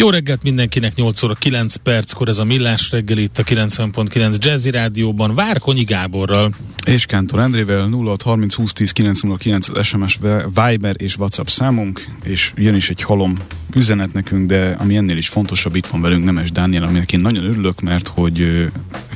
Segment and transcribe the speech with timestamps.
[0.00, 4.70] Jó reggelt mindenkinek, 8 óra 9 perckor ez a Millás reggel itt a 90.9 Jazzy
[4.70, 6.50] Rádióban Várkonyi Gáborral.
[6.84, 10.18] És Kántor Endrével 0630 20 10 909 az SMS
[10.54, 13.36] Viber és WhatsApp számunk, és jön is egy halom
[13.74, 17.44] üzenet nekünk, de ami ennél is fontosabb, itt van velünk Nemes Dániel, aminek én nagyon
[17.44, 18.66] örülök, mert hogy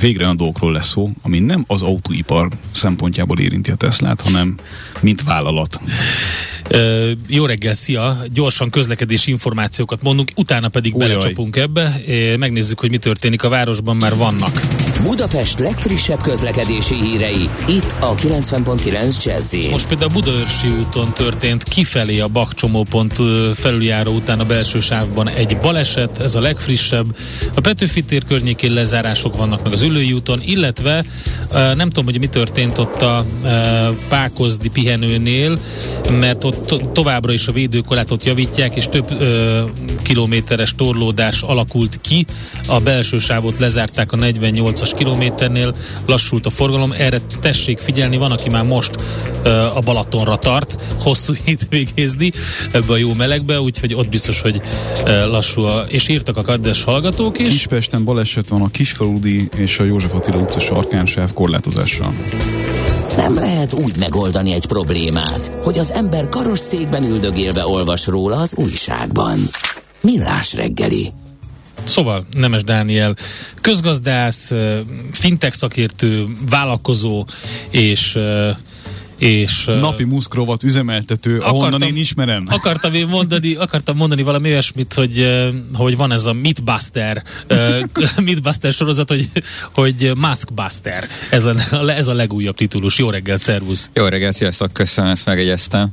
[0.01, 4.57] végre a dolgokról lesz szó, ami nem az autóipar szempontjából érinti a Teslát, hanem
[5.01, 5.81] mint vállalat.
[7.27, 8.17] Jó reggel, szia!
[8.33, 11.09] Gyorsan közlekedési információkat mondunk, utána pedig Ujjaj.
[11.09, 12.01] belecsapunk ebbe.
[12.39, 14.72] Megnézzük, hogy mi történik a városban, már vannak.
[15.03, 22.21] Budapest legfrissebb közlekedési hírei, itt a 90.9 jazz Most például a Budaörsi úton történt kifelé
[22.21, 23.13] a Bakcsomópont
[23.55, 27.17] felüljáró után a belső sávban egy baleset, ez a legfrissebb.
[27.55, 31.05] A Petőfi tér környékén lezárások vannak meg az Ülői úton, illetve
[31.53, 33.27] nem tudom, hogy mi történt ott a
[34.09, 35.59] Pákozdi pihenőnél,
[36.11, 39.63] mert ott to- továbbra is a védőkorlátot javítják, és több ö,
[40.03, 42.27] kilométeres torlódás alakult ki.
[42.67, 45.75] A belső sávot lezárták a 48-as kilométernél,
[46.07, 46.93] lassult a forgalom.
[46.93, 48.91] Erre tessék figyelni, van, aki már most
[49.75, 52.33] a Balatonra tart, hosszú hétvégézni
[52.73, 54.61] ebbe a jó melegbe, úgyhogy ott biztos, hogy
[55.05, 57.49] ö, lassú a, és írtak a kaddes hallgatók is.
[57.49, 62.15] Kispesten baleset van a Kisfaludi és a József Attila utca sarkán sáv korlátozással.
[63.17, 69.39] Nem lehet úgy megoldani egy problémát, hogy az ember karosszékben üldögélve olvas róla az újságban.
[70.01, 71.22] Millás reggeli.
[71.85, 73.15] Szóval Nemes Dániel
[73.61, 74.53] közgazdász,
[75.13, 77.27] fintech szakértő, vállalkozó
[77.71, 78.19] és
[79.23, 82.47] és, Napi muszkrovat üzemeltető, akartam, ahonnan én ismerem.
[82.59, 87.23] Akartam én mondani, akartam mondani valami olyasmit, hogy, hogy van ez a Mythbuster,
[88.25, 89.29] Mythbuster sorozat, hogy,
[89.75, 91.09] hogy Maskbuster.
[91.31, 91.55] Ez a,
[91.91, 92.99] ez a legújabb titulus.
[92.99, 93.89] Jó reggelt, szervusz!
[93.95, 95.89] Jó reggelt, sziasztok, köszönöm, ezt megegyeztem.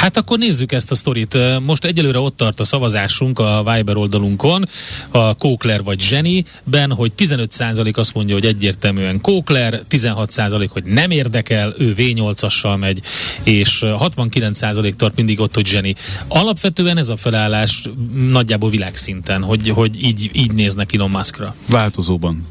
[0.00, 1.38] Hát akkor nézzük ezt a sztorit.
[1.60, 4.68] Most egyelőre ott tart a szavazásunk a Viber oldalunkon,
[5.10, 11.74] a Kókler vagy Zseni-ben, hogy 15% azt mondja, hogy egyértelműen Kókler, 16% hogy nem érdekel,
[11.78, 13.00] ő V8-assal megy,
[13.42, 15.94] és 69% tart mindig ott, hogy Zseni.
[16.28, 17.82] Alapvetően ez a felállás
[18.14, 21.54] nagyjából világszinten, hogy, hogy így, így néznek Elon Muskra.
[21.68, 22.46] Változóban.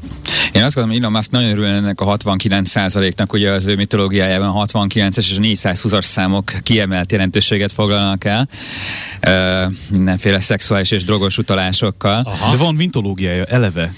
[0.52, 4.48] Én azt gondolom, hogy Elon Musk nagyon örül ennek a 69%-nak, ugye az ő mitológiájában
[4.48, 8.48] a 69-es és a 420-as számok kiemelt jelentőséget foglalnak el.
[9.26, 12.22] Uh, mindenféle szexuális és drogos utalásokkal.
[12.26, 12.50] Aha.
[12.50, 13.92] De van mitológiája eleve.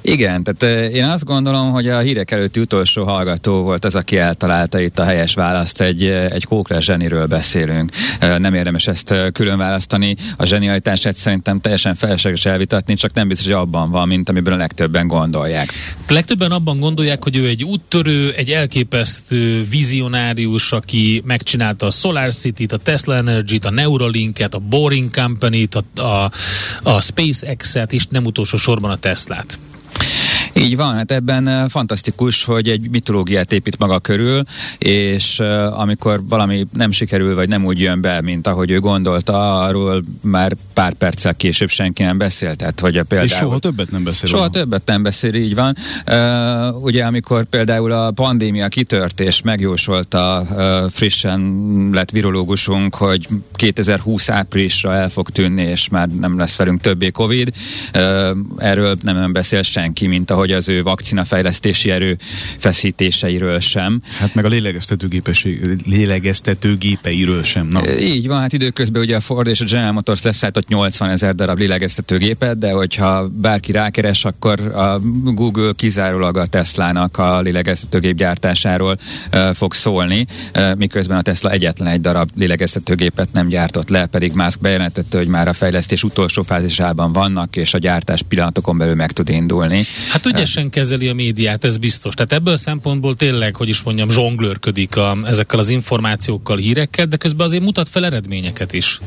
[0.00, 4.80] Igen, tehát én azt gondolom, hogy a hírek előtti utolsó hallgató volt az, aki eltalálta
[4.80, 5.80] itt a helyes választ.
[5.80, 7.90] Egy, egy kókler zseniről beszélünk.
[8.38, 10.16] Nem érdemes ezt külön választani.
[10.36, 14.56] A zsenialitását szerintem teljesen felesleges elvitatni, csak nem biztos, hogy abban van, mint amiben a
[14.56, 15.72] legtöbben gondolják.
[16.08, 22.72] Legtöbben abban gondolják, hogy ő egy úttörő, egy elképesztő vizionárius, aki megcsinálta a Solar City-t,
[22.72, 26.30] a Tesla Energy-t, a Neuralinket, a Boring Company-t, a, a,
[26.82, 29.58] a SpaceX-et, és nem utolsó sorban a Teslát.
[30.52, 34.42] Így van, hát ebben fantasztikus, hogy egy mitológiát épít maga körül,
[34.78, 40.02] és amikor valami nem sikerül, vagy nem úgy jön be, mint ahogy ő gondolta, arról
[40.20, 42.56] már pár perccel később senki nem beszélt.
[42.56, 44.28] Tehát, hogy a például, és soha többet nem beszél.
[44.28, 45.76] Soha többet nem beszél, így van.
[46.06, 54.28] Uh, ugye amikor például a pandémia kitört, és megjósolta uh, frissen lett virológusunk, hogy 2020
[54.28, 57.52] áprilisra el fog tűnni, és már nem lesz velünk többé Covid,
[57.94, 62.16] uh, erről nem beszél senki, mint ahogy az ő vakcinafejlesztési erő
[62.58, 64.00] feszítéseiről sem.
[64.18, 64.48] Hát meg a
[65.86, 67.66] lélegeztetőgépeiről sem.
[67.66, 67.98] Na.
[68.00, 71.58] Így van, hát időközben ugye a Ford és a General Motors leszállított 80 ezer darab
[71.58, 78.98] lélegeztetőgépet, de hogyha bárki rákeres, akkor a Google kizárólag a Tesla-nak a lélegeztetőgép gyártásáról
[79.32, 80.26] uh, fog szólni,
[80.56, 85.28] uh, miközben a Tesla egyetlen egy darab lélegeztetőgépet nem gyártott le, pedig Musk bejelentette, hogy
[85.28, 89.86] már a fejlesztés utolsó fázisában vannak, és a gyártás pillanatokon belül meg tud indulni.
[90.10, 92.14] Hát ügyesen kezeli a médiát, ez biztos.
[92.14, 97.16] Tehát ebből a szempontból tényleg, hogy is mondjam, zsonglőrködik a, ezekkel az információkkal, hírekkel, de
[97.16, 98.98] közben azért mutat fel eredményeket is.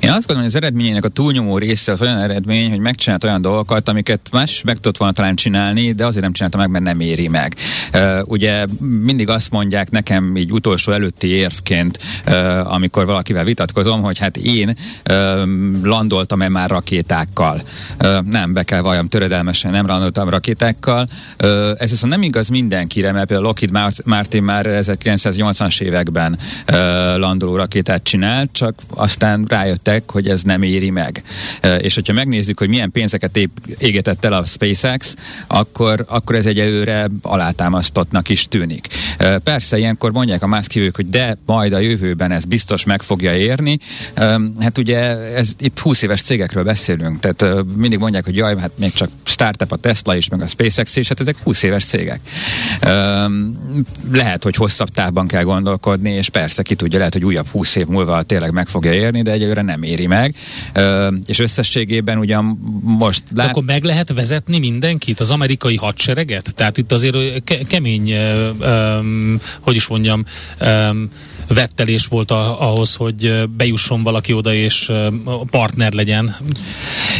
[0.00, 3.42] Én azt gondolom, hogy az eredményének a túlnyomó része az olyan eredmény, hogy megcsinált olyan
[3.42, 7.00] dolgokat, amiket más meg tudott volna talán csinálni, de azért nem csinálta meg, mert nem
[7.00, 7.54] éri meg.
[7.94, 14.18] Uh, ugye mindig azt mondják nekem így utolsó előtti érvként, uh, amikor valakivel vitatkozom, hogy
[14.18, 14.76] hát én
[15.10, 15.14] uh,
[15.82, 17.62] landoltam-e már rakétákkal.
[18.02, 20.57] Uh, nem, be kell valljam töredelmesen, nem landoltam rakétákkal.
[21.42, 26.38] Uh, ez viszont nem igaz mindenkire, mert például Lockheed Martin már 1980-as években
[27.16, 31.22] landoló rakétát csinált, csak aztán rájöttek, hogy ez nem éri meg.
[31.80, 35.14] És hogyha megnézzük, hogy milyen pénzeket épp égetett el a SpaceX,
[35.46, 38.86] akkor, akkor ez egyelőre alátámasztottnak is tűnik.
[39.42, 43.78] Persze ilyenkor mondják a mászkívők, hogy de majd a jövőben ez biztos meg fogja érni.
[44.58, 48.92] Hát ugye ez, itt 20 éves cégekről beszélünk, tehát mindig mondják, hogy jaj, hát még
[48.92, 52.20] csak startup a Tesla is, meg a SpaceX is, hát ezek 20 éves cégek.
[54.12, 57.86] Lehet, hogy hosszabb távban kell gondolkodni, és persze ki tudja, lehet, hogy újabb 20 év
[57.86, 60.34] múlva tényleg meg fogja érni, de egyelőre nem éri meg.
[61.26, 62.44] És összességében ugyan
[62.82, 63.46] most lát...
[63.46, 66.54] De akkor meg lehet vezetni mindenkit, az amerikai hadsereget?
[66.54, 68.12] Tehát itt azért ke- kemény,
[68.60, 70.24] um, hogy is mondjam,
[70.60, 71.08] um,
[71.48, 74.92] vettelés volt a, ahhoz, hogy bejusson valaki oda és
[75.50, 76.36] partner legyen?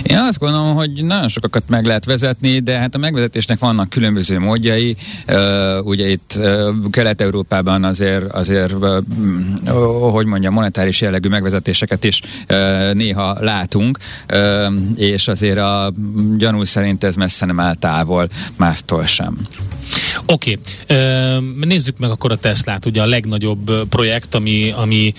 [0.03, 4.39] Én azt gondolom, hogy nagyon sokakat meg lehet vezetni, de hát a megvezetésnek vannak különböző
[4.39, 4.97] módjai.
[5.83, 6.39] Ugye itt
[6.91, 8.75] Kelet-Európában azért, azért
[10.13, 12.21] hogy mondjam, monetáris jellegű megvezetéseket is
[12.93, 13.99] néha látunk,
[14.97, 15.93] és azért a
[16.37, 19.37] gyanú szerint ez messze nem áll távol mástól sem.
[20.27, 20.59] Oké,
[20.89, 21.41] okay.
[21.61, 25.15] nézzük meg akkor a Teslát, ugye a legnagyobb projekt, ami, ami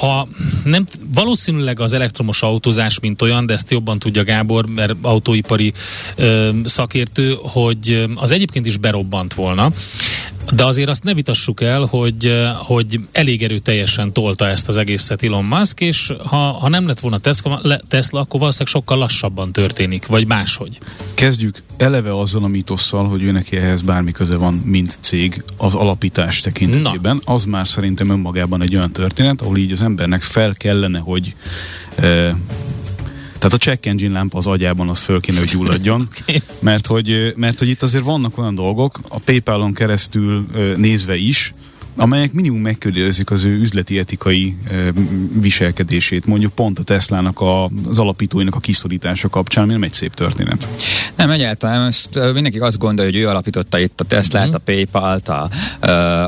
[0.00, 0.28] ha
[0.64, 5.72] nem, valószínűleg az elektromos autózás, mint olyan, de ezt jobban tudja Gábor, mert autóipari
[6.64, 9.72] szakértő, hogy az egyébként is berobbant volna.
[10.52, 15.44] De azért azt ne vitassuk el, hogy, hogy elég erőteljesen tolta ezt az egészet Elon
[15.44, 20.26] Musk, és ha, ha nem lett volna Tesla, Tesla, akkor valószínűleg sokkal lassabban történik, vagy
[20.26, 20.78] máshogy.
[21.14, 25.74] Kezdjük eleve azzal a mítosszal, hogy ő neki ehhez bármi köze van, mint cég az
[25.74, 27.20] alapítás tekintetében.
[27.24, 27.32] Na.
[27.32, 31.34] Az már szerintem önmagában egy olyan történet, ahol így az embernek fel kellene, hogy
[31.96, 32.36] e,
[33.44, 36.42] tehát a check engine lámpa az agyában az föl kéne, hogy gyulladjon, okay.
[36.58, 40.46] mert, hogy, mert hogy itt azért vannak olyan dolgok, a PayPal-on keresztül
[40.76, 41.54] nézve is,
[41.96, 44.92] amelyek minimum megkörülözik az ő üzleti etikai e,
[45.40, 50.14] viselkedését, mondjuk pont a Teslának a, az alapítóinak a kiszorítása kapcsán, ami nem egy szép
[50.14, 50.68] történet.
[51.16, 54.54] Nem, egyáltalán most mindenki azt gondolja, hogy ő alapította itt a Teslát, mm-hmm.
[54.54, 55.48] a PayPal-t, a,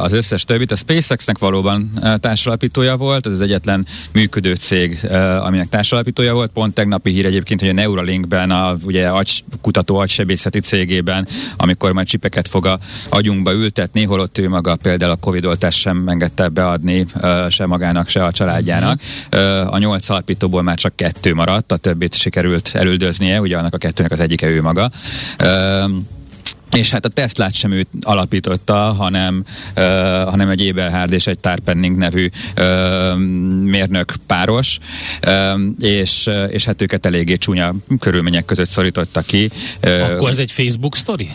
[0.02, 0.72] az összes többit.
[0.72, 4.98] A SpaceX-nek valóban társalapítója volt, ez az egyetlen működő cég,
[5.40, 6.50] aminek társalapítója volt.
[6.50, 11.26] Pont tegnapi hír egyébként, hogy a Neuralinkben, a ugye agy, kutató agysebészeti cégében,
[11.56, 12.78] amikor majd csipeket fog a
[13.08, 17.06] agyunkba ültetni, holott ő maga például a covid oltást sem engedte beadni
[17.48, 19.00] se magának, se a családjának.
[19.32, 19.74] Uh-huh.
[19.74, 24.12] A nyolc alapítóból már csak kettő maradt, a többit sikerült elüldöznie, ugye annak a kettőnek
[24.12, 24.90] az egyike ő maga.
[26.76, 29.44] És hát a Teslát sem ő alapította, hanem,
[29.76, 29.82] uh,
[30.28, 33.18] hanem egy Eberhard és egy Tarpenning nevű uh,
[33.62, 34.78] mérnök páros,
[35.26, 39.50] uh, és, és hát őket eléggé csúnya körülmények között szorította ki.
[39.84, 41.30] Uh, Akkor ez egy Facebook sztori?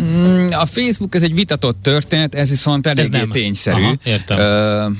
[0.00, 3.30] Mm, a Facebook ez egy vitatott történet, ez viszont eléggé ez nem.
[3.30, 3.82] tényszerű.
[3.82, 4.38] Aha, értem.
[4.38, 4.96] Uh,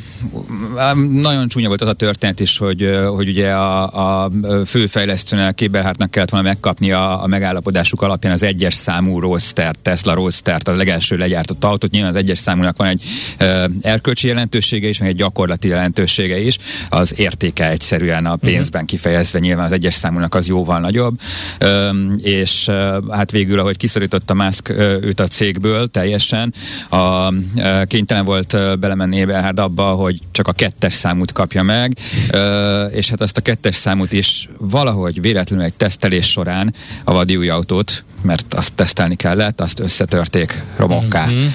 [1.20, 4.31] nagyon csúnya volt az a történet is, hogy, hogy ugye a, a
[4.67, 10.14] főfejlesztőnek, Eberhardnak kellett volna megkapni a, a megállapodásuk alapján az egyes számú rossz Roadster, Tesla
[10.14, 11.90] Roadster, a legelső legyártott autót.
[11.90, 13.02] Nyilván az egyes számúnak van egy
[13.40, 16.58] uh, erkölcsi jelentősége is, meg egy gyakorlati jelentősége is.
[16.88, 18.90] Az értéke egyszerűen a pénzben mhm.
[18.90, 21.20] kifejezve nyilván az egyes számúnak az jóval nagyobb.
[21.64, 26.55] Um, és uh, hát végül, ahogy kiszorította Musk uh, őt a cégből teljesen,
[26.88, 31.96] a, uh, kénytelen volt uh, belemenni Eberhard abba, hogy csak a kettes számút kapja meg,
[32.34, 36.74] uh, és hát azt a kettes számút is valahogy véletlenül egy tesztelés során
[37.05, 41.27] a vadi új autót, mert azt tesztelni kellett, azt összetörték romokká.
[41.27, 41.46] Mm-hmm.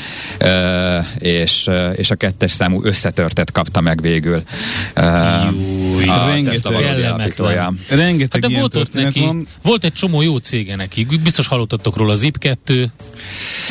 [0.41, 4.43] Uh, és, és a kettes számú összetörtet kapta meg végül.
[4.95, 5.03] Uh,
[5.95, 6.77] Júj, a rengeteg,
[7.89, 9.47] rengeteg hát de volt ott neki, van.
[9.61, 12.87] volt egy csomó jó cége neki, biztos hallottatok róla, Zip2,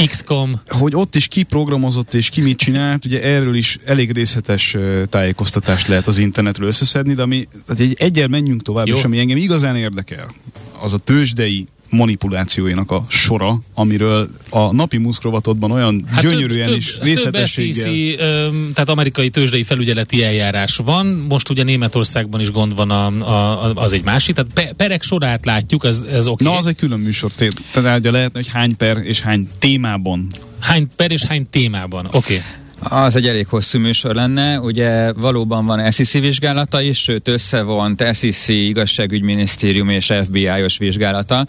[0.07, 0.61] XCOM.
[0.69, 4.77] Hogy ott is ki programozott és ki mit csinált, ugye erről is elég részletes
[5.09, 8.97] tájékoztatást lehet az internetről összeszedni, de ami, tehát egy egyel menjünk tovább, Jó.
[8.97, 10.27] és ami engem igazán érdekel,
[10.81, 16.99] az a tőzsdei manipulációinak a sora, amiről a napi muszkrovatodban olyan hát gyönyörűen több, is
[17.01, 17.85] részletességgel...
[17.85, 23.07] Több SEC, tehát amerikai tőzsdei felügyeleti eljárás van, most ugye Németországban is gond van, a,
[23.07, 26.45] a, az egy másik, tehát pe, perek sorát látjuk, ez, ez oké.
[26.45, 26.55] Okay.
[26.55, 27.31] Na, az egy külön műsor,
[27.73, 30.27] tehát lehetne, hogy hány per és hány témában.
[30.61, 32.17] Hány per és hány témában, oké.
[32.17, 32.64] Okay.
[32.79, 38.49] Az egy elég hosszú műsor lenne, ugye valóban van SEC vizsgálata is, sőt összevont SEC,
[38.49, 41.47] igazságügyminisztérium és FBI-os vizsgálata.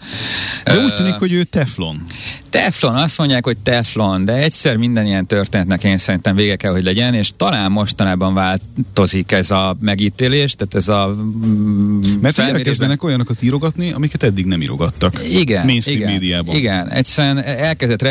[0.64, 2.02] De úgy tűnik, hogy ő teflon.
[2.50, 6.82] Teflon, azt mondják, hogy teflon, de egyszer minden ilyen történetnek én szerintem vége kell, hogy
[6.82, 13.42] legyen, és talán mostanában változik ez a megítélés, tehát ez a mm, Mert elkezdenek olyanokat
[13.42, 15.20] írogatni, amiket eddig nem írogattak.
[15.30, 16.56] Igen, igen, médiában.
[16.56, 18.02] Igen, egyszerűen elkezdett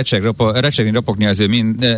[0.53, 1.47] recsegni ropogni az ő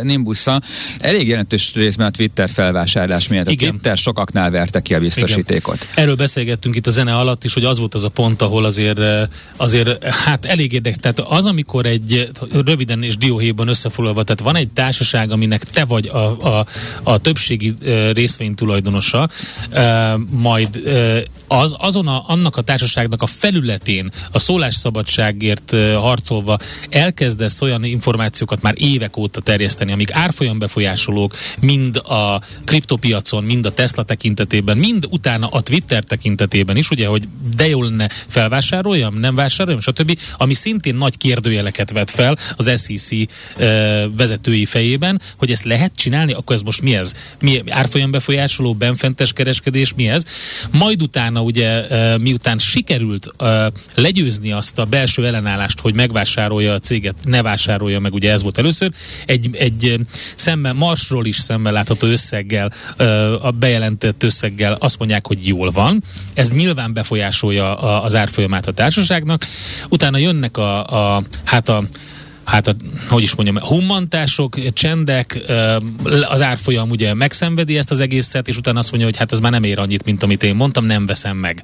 [0.02, 0.60] nimbusza.
[1.08, 3.46] Elég jelentős részben a Twitter felvásárlás miatt.
[3.46, 3.70] A Igen.
[3.70, 5.74] Twitter sokaknál verte ki a biztosítékot.
[5.74, 5.88] Igen.
[5.94, 8.98] Erről beszélgettünk itt a zene alatt is, hogy az volt az a pont, ahol azért,
[8.98, 10.98] eh, azért hát elég érdekes.
[11.00, 12.30] Tehát az, amikor egy
[12.64, 16.66] röviden és dióhéjban összefoglalva, tehát van egy társaság, aminek te vagy a, a,
[17.02, 17.74] a többségi
[18.12, 19.28] részvény tulajdonosa,
[20.30, 20.82] majd
[21.48, 28.74] az, azon a, annak a társaságnak a felületén a szólásszabadságért harcolva elkezdesz olyan információkat már
[28.76, 35.06] évek óta terjeszteni, amik árfolyam befolyás befolyásolók, mind a kriptopiacon, mind a Tesla tekintetében, mind
[35.10, 40.54] utána a Twitter tekintetében is, ugye, hogy de jól lenne felvásároljam, nem vásároljam, stb., ami
[40.54, 43.26] szintén nagy kérdőjeleket vet fel az SEC uh,
[44.16, 47.12] vezetői fejében, hogy ezt lehet csinálni, akkor ez most mi ez?
[47.40, 50.24] Mi árfolyam befolyásoló, benfentes kereskedés, mi ez?
[50.70, 53.34] Majd utána ugye, uh, miután sikerült
[53.94, 58.58] legyőzni azt a belső ellenállást, hogy megvásárolja a céget, ne vásárolja meg, ugye ez volt
[58.58, 58.90] először,
[59.26, 60.00] egy, egy
[60.34, 62.72] szemben Marsról is szemmel látható összeggel,
[63.40, 66.02] a bejelentett összeggel azt mondják, hogy jól van.
[66.34, 69.44] Ez nyilván befolyásolja az árfolyamát a társaságnak.
[69.88, 70.84] Utána jönnek a,
[71.16, 71.82] a hát a
[72.48, 72.74] hát a,
[73.08, 75.40] hogy is mondjam, hummantások, csendek,
[76.28, 79.52] az árfolyam ugye megszenvedi ezt az egészet, és utána azt mondja, hogy hát ez már
[79.52, 81.62] nem ér annyit, mint amit én mondtam, nem veszem meg.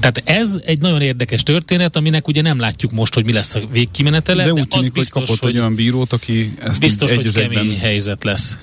[0.00, 3.60] Tehát ez egy nagyon érdekes történet, aminek ugye nem látjuk most, hogy mi lesz a
[3.72, 4.44] végkimenetele.
[4.44, 7.78] De, úgy tűnik, biztos, hogy kapott hogy, egy olyan bírót, aki ezt biztos, hogy kemény
[7.78, 8.56] helyzet lesz.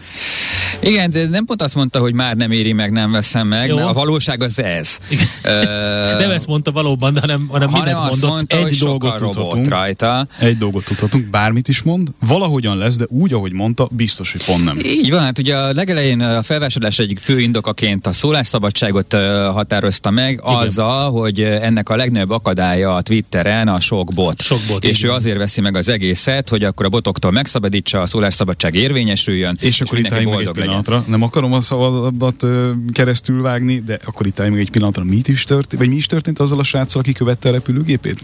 [0.79, 3.75] Igen, de nem pont azt mondta, hogy már nem éri meg, nem veszem meg, Jó.
[3.75, 4.97] mert a valóság az ez.
[6.19, 8.29] nem ezt mondta valóban, hanem, hanem mindent mondott.
[8.29, 9.67] Mondta, egy dolgot tudhatunk.
[9.67, 10.27] Rajta.
[10.39, 14.63] Egy dolgot tudhatunk bármit is mond, valahogyan lesz, de úgy, ahogy mondta, biztos, hogy pont
[14.63, 14.77] nem.
[14.83, 19.13] Így van, hát ugye a legelején a felvásárlás egyik fő indokaként a szólásszabadságot
[19.53, 20.43] határozta meg Igen.
[20.43, 24.41] azzal, hogy ennek a legnagyobb akadálya a Twitteren a sok bot.
[24.41, 28.05] Sok bot és ő azért veszi meg az egészet, hogy akkor a botoktól megszabadítsa, a
[28.05, 31.05] szólásszabadság érvényesüljön, és, és akkor itt egy pillanatra.
[31.07, 32.45] Nem akarom a szavadat
[32.91, 35.03] keresztül vágni, de akkor itt még egy pillanatra.
[35.03, 38.19] Mit is történt, vagy mi is történt azzal a sráccal, aki követte a repülőgépét?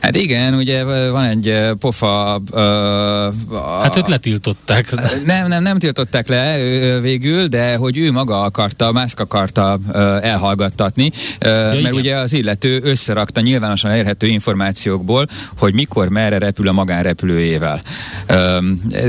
[0.00, 2.42] Hát igen, ugye van egy pofa...
[2.50, 2.60] Uh,
[3.82, 4.94] hát őt letiltották.
[5.24, 6.56] Nem, nem, nem tiltották le
[7.00, 9.94] végül, de hogy ő maga akarta, Musk akarta uh,
[10.26, 11.92] elhallgattatni, uh, ja, mert igen.
[11.92, 15.26] ugye az illető összerakta nyilvánosan elérhető információkból,
[15.58, 17.82] hogy mikor, merre repül a magánrepülőjével.
[18.28, 18.64] Uh,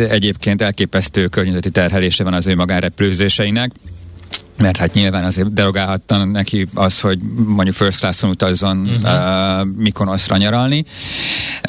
[0.09, 3.71] egyébként elképesztő környezeti terhelése van az ő magánrepülőzéseinek
[4.57, 9.61] mert hát nyilván azért derogálhatta neki az, hogy mondjuk first class-on utazzon uh-huh.
[9.61, 10.85] uh, Mikonoszra nyaralni.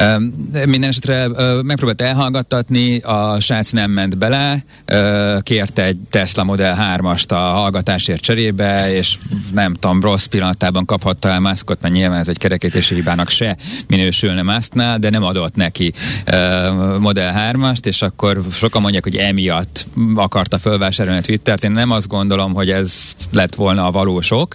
[0.00, 6.44] Uh, minden esetre uh, megpróbált elhallgattatni, a srác nem ment bele, uh, kérte egy Tesla
[6.44, 9.18] Model 3-ast a hallgatásért cserébe, és
[9.52, 13.56] nem tudom, rossz pillanatában kaphatta el Muskot, mert nyilván ez egy kerekítési hibának se
[13.88, 15.92] minősülne Musknál, de nem adott neki
[16.26, 21.64] uh, Model 3-ast, és akkor sokan mondják, hogy emiatt akarta fölvásárolni a Twittert.
[21.64, 24.54] Én nem azt gondolom, hogy ez lett volna a valósok,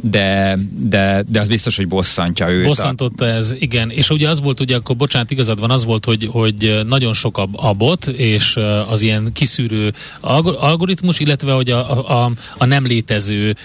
[0.00, 2.66] de, de, de az biztos, hogy bosszantja őt.
[2.66, 3.90] Bosszantotta ez, igen.
[3.90, 7.38] És ugye az volt, ugye akkor, bocsánat, igazad van, az volt, hogy, hogy nagyon sok
[7.38, 8.58] a, a bot, és
[8.88, 13.56] az ilyen kiszűrő algoritmus, illetve hogy a, a, a nem létező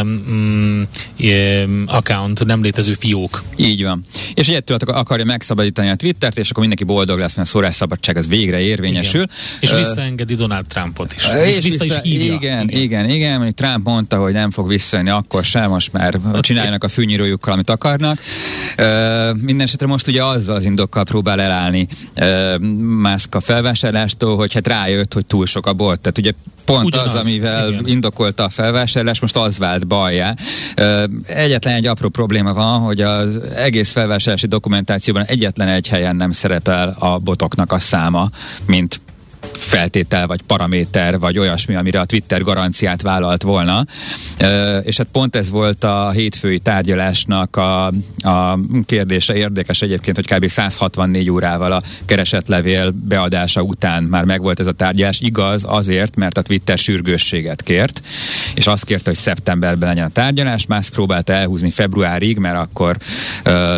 [0.00, 0.88] um,
[1.18, 3.42] um, account, nem létező fiók.
[3.56, 4.04] Így van.
[4.34, 8.16] És ugye ettől akarja megszabadítani a Twittert, és akkor mindenki boldog lesz, mert a szórásszabadság
[8.16, 9.22] az végre érvényesül.
[9.60, 9.78] Igen.
[9.78, 11.22] És visszaengedi Donald Trumpot is.
[11.46, 12.32] És, és vissza, vissza is hívja.
[12.32, 16.14] Igen, igen, igen, igen, mondjuk Trump mondta, hogy nem fog visszajönni akkor sem, most már
[16.28, 16.40] okay.
[16.40, 18.18] csináljanak a fűnyírójukkal, amit akarnak.
[18.78, 24.52] Uh, minden esetre most ugye azzal az indokkal próbál elállni uh, Musk a felvásárlástól, hogy
[24.52, 26.00] hát rájött, hogy túl sok a bolt.
[26.00, 26.32] Tehát ugye
[26.64, 27.86] pont Ugyanaz, az, amivel igen.
[27.86, 30.34] indokolta a felvásárlás, most az vált bajjá.
[31.26, 36.96] Egyetlen egy apró probléma van, hogy az egész felvásárlási dokumentációban egyetlen egy helyen nem szerepel
[36.98, 38.30] a botoknak a száma,
[38.66, 39.00] mint
[39.52, 43.84] feltétel, vagy paraméter, vagy olyasmi, amire a Twitter garanciát vállalt volna.
[44.82, 47.86] És hát pont ez volt a hétfői tárgyalásnak a,
[48.22, 49.34] a kérdése.
[49.34, 50.48] Érdekes egyébként, hogy kb.
[50.48, 55.20] 164 órával a keresetlevél beadása után már megvolt ez a tárgyalás.
[55.20, 58.02] Igaz azért, mert a Twitter sürgősséget kért,
[58.54, 60.66] és azt kérte, hogy szeptemberben legyen a tárgyalás.
[60.66, 62.96] Más próbálta elhúzni februárig, mert akkor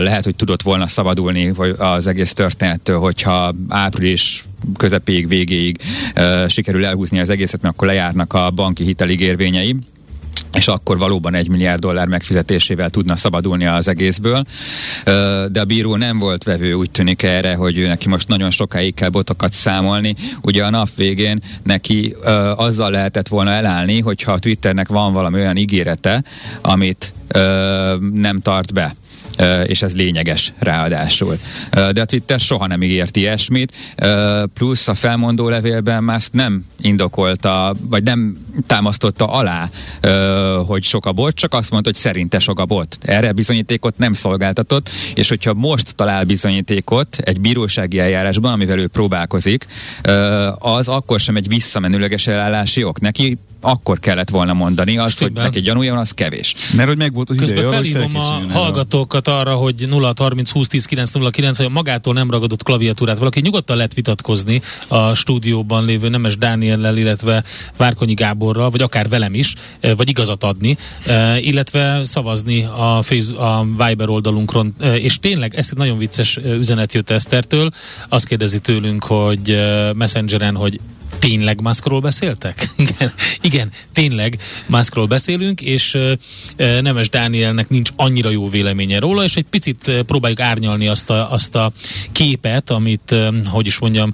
[0.00, 4.44] lehet, hogy tudott volna szabadulni az egész történettől, hogyha április
[4.76, 5.80] közepéig, végéig
[6.16, 9.76] uh, sikerül elhúzni az egészet, mert akkor lejárnak a banki hiteligérvényei
[10.52, 14.44] és akkor valóban egy milliárd dollár megfizetésével tudna szabadulni az egészből.
[15.50, 18.94] De a bíró nem volt vevő, úgy tűnik erre, hogy ő neki most nagyon sokáig
[18.94, 20.14] kell botokat számolni.
[20.42, 22.14] Ugye a nap végén neki
[22.56, 26.24] azzal lehetett volna elállni, hogyha a Twitternek van valami olyan ígérete,
[26.60, 27.14] amit
[28.12, 28.94] nem tart be
[29.66, 31.38] és ez lényeges ráadásul.
[31.70, 33.72] De a Twitter soha nem ígért ilyesmit,
[34.54, 39.70] plusz a felmondó levélben már ezt nem indokolta, vagy nem támasztotta alá,
[40.66, 42.98] hogy sok a bot, csak azt mondta, hogy szerinte sok a bot.
[43.02, 49.66] Erre bizonyítékot nem szolgáltatott, és hogyha most talál bizonyítékot egy bírósági eljárásban, amivel ő próbálkozik,
[50.58, 53.00] az akkor sem egy visszamenőleges elállási ok.
[53.00, 56.54] Neki akkor kellett volna mondani, azt, hogy neki gyanúja van, az kevés.
[56.76, 60.68] Mert hogy meg volt az Közben ideje, felhívom a hallgatókat arra, hogy 0 30 20
[60.68, 63.18] 10 9 0 9, hogy magától nem ragadott klaviatúrát.
[63.18, 67.44] Valaki nyugodtan lehet vitatkozni a stúdióban lévő Nemes Dániellel, illetve
[67.76, 70.76] Várkonyi Gáborral, vagy akár velem is, eh, vagy igazat adni,
[71.06, 74.74] eh, illetve szavazni a, face, a Viber oldalunkon.
[74.80, 77.70] Eh, és tényleg, ez egy nagyon vicces üzenet jött Esztertől,
[78.08, 79.60] azt kérdezi tőlünk, hogy
[79.94, 80.80] Messengeren, hogy
[81.22, 82.68] tényleg Muskról beszéltek?
[82.86, 85.98] igen, igen, tényleg Muskról beszélünk, és
[86.56, 91.54] Nemes Dánielnek nincs annyira jó véleménye róla, és egy picit próbáljuk árnyalni azt a, azt
[91.54, 91.72] a
[92.12, 93.14] képet, amit,
[93.46, 94.12] hogy is mondjam,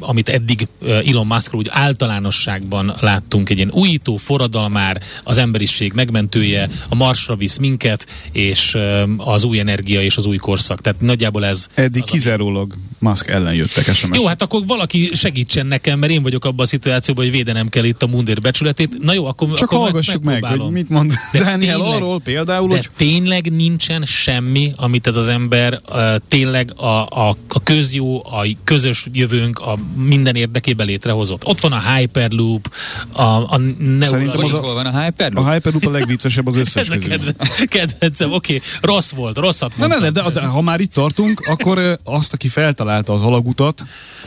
[0.00, 0.68] amit eddig
[1.06, 7.56] Elon Muskról úgy általánosságban láttunk, egy ilyen újító forradalmár, az emberiség megmentője, a marsra visz
[7.56, 8.76] minket, és
[9.16, 10.80] az új energia és az új korszak.
[10.80, 11.66] Tehát nagyjából ez...
[11.74, 14.18] Eddig kizárólag Musk ellen jöttek SMS.
[14.18, 17.84] Jó, hát akkor valaki segítsen nekem, mert én vagyok abban a szituációban, hogy védenem kell
[17.84, 19.02] itt a mundér becsületét.
[19.02, 22.20] Na jó, akkor Csak akkor hallgassuk meg, meg, hogy mit mond de Daniel tényleg, arról
[22.20, 22.90] például, de hogy...
[22.96, 29.06] tényleg nincsen semmi, amit ez az ember uh, tényleg a, a, a közjó, a közös
[29.12, 31.46] jövőnk, a minden érdekében létrehozott.
[31.46, 32.74] Ott van a Hyperloop,
[33.12, 33.60] a, a
[34.00, 35.46] Szerintem az a, hol van a Hyperloop?
[35.46, 39.76] A Hyperloop a legviccesebb az összes Ez a kedvenc, kedvencem, oké, okay, rossz volt, rosszat
[39.76, 40.00] mondtam.
[40.00, 43.84] Ne, ne, de, de, ha már itt tartunk, akkor uh, azt, aki feltalálta az alagutat,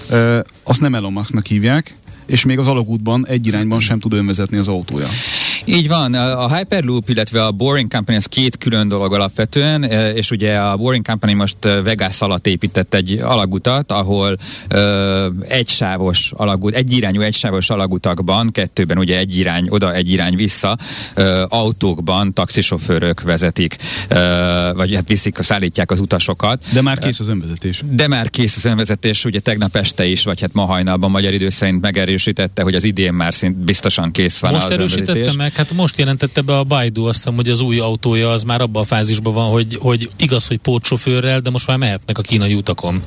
[0.09, 1.62] uh, azt nem Elon Musknak hívják,
[2.25, 5.07] és még az alagútban egy irányban sem tud önvezetni az autója.
[5.65, 10.31] Így van, a Hyperloop, illetve a Boring Company az két külön dolog alapvetően, e, és
[10.31, 14.79] ugye a Boring Company most e, Vegas alatt épített egy alagutat, ahol e,
[15.47, 20.77] egysávos alagút, egyirányú egysávos alagutakban, kettőben ugye egy irány oda, egy irány vissza,
[21.47, 23.75] autókban taxisofőrök vezetik,
[24.73, 26.63] vagy hát viszik, szállítják az utasokat.
[26.73, 27.83] De már kész az önvezetés.
[27.91, 31.49] De már kész az önvezetés, ugye tegnap este is, vagy hát ma hajnalban magyar idő
[31.49, 35.71] szerint megerősítette, hogy az idén már szint biztosan kész van most az erősítette meg, hát
[35.71, 38.85] most jelentette be a Baidu, azt hiszem, hogy az új autója az már abban a
[38.85, 43.03] fázisban van, hogy, hogy igaz, hogy pótsofőrrel, de most már mehetnek a kínai utakon.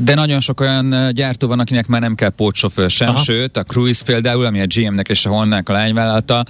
[0.00, 3.22] De nagyon sok olyan gyártó van, akinek már nem kell pótsofőr sem, Aha.
[3.22, 6.44] sőt, a Cruise például, ami a GM-nek és a Honda-nak a lányvállalata,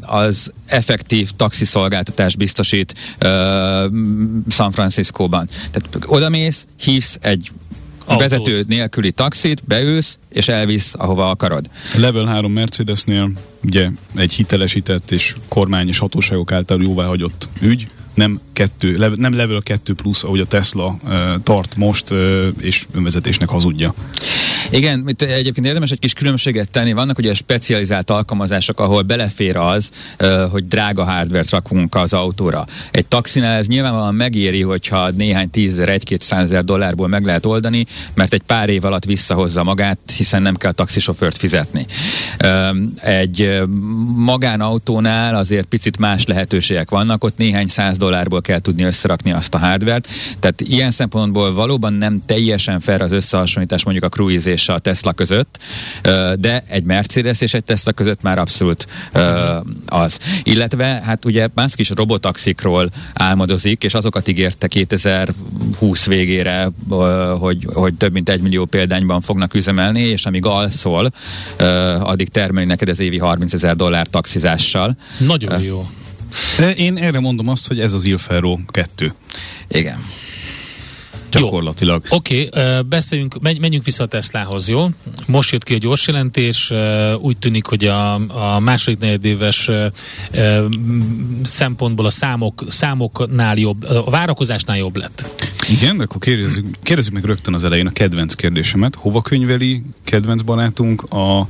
[0.00, 2.94] az effektív taxiszolgáltatást biztosít
[4.48, 5.48] San Franciscóban.
[5.70, 7.50] Tehát odamész, hívsz egy
[8.04, 8.30] Autót.
[8.30, 11.66] vezető nélküli taxit, beülsz, és elvisz, ahova akarod.
[11.96, 13.30] Level 3 Mercedesnél
[13.62, 19.92] ugye egy hitelesített és kormány és hatóságok által jóváhagyott ügy, nem, kettő, nem level 2
[19.92, 20.96] plusz, ahogy a Tesla
[21.42, 22.10] tart most,
[22.60, 23.94] és önvezetésnek hazudja.
[24.70, 26.92] Igen, itt egyébként érdemes egy kis különbséget tenni.
[26.92, 29.90] Vannak ugye specializált alkalmazások, ahol belefér az,
[30.50, 32.66] hogy drága hardvert rakunk az autóra.
[32.90, 38.32] Egy taxinál ez nyilvánvalóan megéri, hogyha néhány tízezer, egy-két százezer dollárból meg lehet oldani, mert
[38.32, 41.86] egy pár év alatt visszahozza magát, hiszen nem kell taxisofőrt fizetni.
[43.02, 43.62] Egy
[44.16, 49.58] magánautónál azért picit más lehetőségek vannak, ott néhány száz dollárból kell tudni összerakni azt a
[49.58, 50.08] hardvert.
[50.40, 55.12] Tehát ilyen szempontból valóban nem teljesen fair az összehasonlítás mondjuk a Cruise és a Tesla
[55.12, 55.58] között,
[56.38, 58.86] de egy Mercedes és egy Tesla között már abszolút
[59.86, 60.18] az.
[60.42, 66.70] Illetve hát ugye Musk is robotaxikról álmodozik, és azokat ígérte 2020 végére,
[67.38, 71.10] hogy, hogy több mint egy millió példányban fognak üzemelni, és amíg alszol,
[72.00, 74.96] addig termeli neked az évi 30 ezer dollár taxizással.
[75.18, 75.86] Nagyon jó.
[76.76, 79.14] Én erre mondom azt, hogy ez az Il Ferro 2.
[79.68, 79.98] Igen.
[81.40, 82.04] Gyakorlatilag.
[82.08, 84.88] Oké, okay, beszéljünk, menjünk vissza a Teslahoz, jó?
[85.26, 86.72] Most jött ki a gyors jelentés,
[87.20, 88.14] úgy tűnik, hogy a,
[88.54, 89.70] a második negyedéves
[91.42, 95.46] szempontból a számok, számoknál jobb, a várakozásnál jobb lett.
[95.68, 98.94] Igen, akkor kérdezzük, kérdezzük meg rögtön az elején a kedvenc kérdésemet.
[98.94, 101.48] Hova könyveli kedvenc barátunk a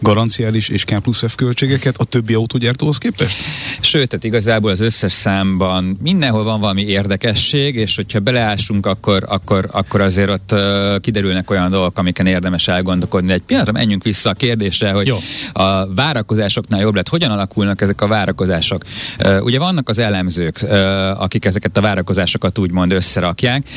[0.00, 3.42] garanciális és K plusz F költségeket a többi autógyártóhoz képest?
[3.80, 9.68] Sőt, tehát igazából az összes számban mindenhol van valami érdekesség, és hogyha beleásunk, akkor, akkor,
[9.72, 13.32] akkor azért ott uh, kiderülnek olyan dolgok, amiken érdemes elgondolkodni.
[13.32, 15.16] Egy pillanatra menjünk vissza a kérdésre, hogy Jó.
[15.52, 17.08] a várakozásoknál jobb lett.
[17.08, 18.84] Hogyan alakulnak ezek a várakozások?
[19.24, 23.68] Uh, ugye vannak az elemzők, uh, akik ezeket a várakozásokat úgymond összerakják.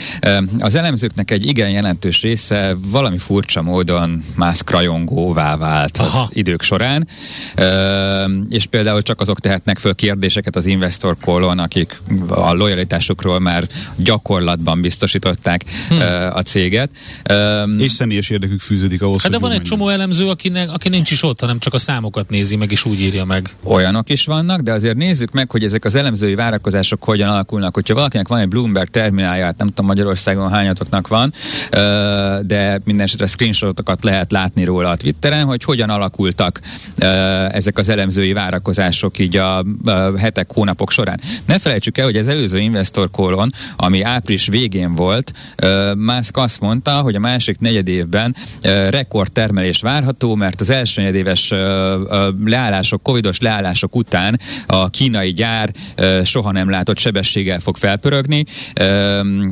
[0.59, 5.97] Az elemzőknek egy igen jelentős része valami furcsa módon mászkrajongóvá vált.
[5.97, 6.30] Az Aha.
[6.32, 7.08] idők során,
[8.49, 14.82] és például csak azok tehetnek föl kérdéseket az investor call akik a lojalitásukról már gyakorlatban
[14.82, 15.99] biztosították hmm.
[16.34, 16.89] a céget.
[17.78, 21.23] És személyes érdekük fűződik ahhoz, hát de van egy csomó elemző, akinek, aki nincs is
[21.23, 23.49] ott, hanem csak a számokat nézi meg, és úgy írja meg.
[23.63, 27.73] Olyanok is vannak, de azért nézzük meg, hogy ezek az elemzői várakozások hogyan alakulnak.
[27.73, 31.34] Hogyha valakinek van egy Bloomberg terminálját, nem tudom Magyarországon hányatoknak van,
[32.45, 36.59] de minden esetre screenshotokat lehet látni róla a Twitteren, hogy hogyan alakul alakultak
[37.51, 39.65] ezek az elemzői várakozások így a
[40.17, 41.19] hetek, hónapok során.
[41.45, 45.33] Ne felejtsük el, hogy az előző Investor Call-on, ami április végén volt,
[45.95, 48.35] Musk azt mondta, hogy a másik negyed évben
[48.89, 51.53] rekordtermelés várható, mert az első negyedéves
[52.45, 55.71] leállások, covidos leállások után a kínai gyár
[56.23, 58.45] soha nem látott sebességgel fog felpörögni,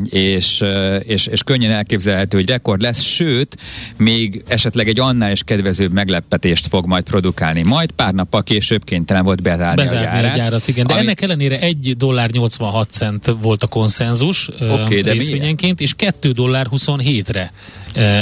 [0.10, 0.64] és,
[1.04, 3.58] és, és könnyen elképzelhető, hogy rekord lesz, sőt,
[3.98, 7.64] még esetleg egy annál is kedvezőbb meglepetés meglepetést fog majd produkálni.
[7.64, 10.34] Majd pár nappal később kénytelen volt bezárni, bezárni a gyárat.
[10.34, 10.88] A gyárat igen.
[10.88, 11.02] De ami...
[11.02, 17.52] ennek ellenére 1 dollár 86 cent volt a konszenzus okay, részvényenként, és 2 dollár 27-re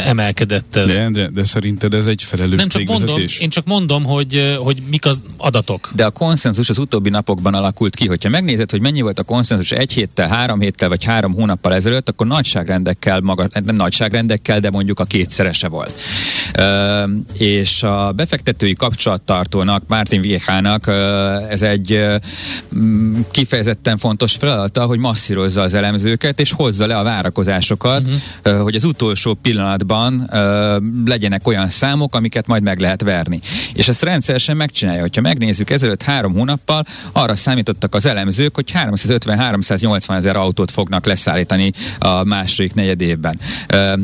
[0.05, 0.95] emelkedett ez.
[0.95, 4.81] De, de, de szerinted ez egy felelős Nem csak mondom, én csak mondom, hogy, hogy
[4.89, 5.89] mik az adatok.
[5.95, 8.07] De a konszenzus az utóbbi napokban alakult ki.
[8.07, 12.09] Hogyha megnézed, hogy mennyi volt a konszenzus egy héttel, három héttel vagy három hónappal ezelőtt,
[12.09, 15.93] akkor nagyságrendekkel, maga, nem nagyságrendekkel, de mondjuk a kétszerese volt.
[16.57, 20.95] Uh, és a befektetői kapcsolattartónak, Martin Viehának uh,
[21.51, 22.05] ez egy
[23.31, 28.61] kifejezetten fontos feladata, hogy masszírozza az elemzőket, és hozza le a várakozásokat, uh-huh.
[28.61, 30.29] hogy az utolsó pillanat pillanatban
[31.05, 33.39] legyenek olyan számok, amiket majd meg lehet verni.
[33.73, 35.01] És ezt rendszeresen megcsinálja.
[35.01, 41.71] Hogyha megnézzük ezelőtt három hónappal, arra számítottak az elemzők, hogy 350-380 ezer autót fognak leszállítani
[41.99, 43.39] a második negyed évben.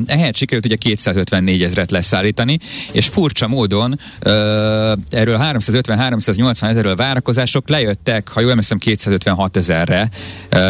[0.06, 2.60] Ehhez sikerült ugye 254 ezeret leszállítani,
[2.92, 10.10] és furcsa módon ö, erről 350-380 ezerről várakozások lejöttek, ha jól emlékszem, 256 ezerre,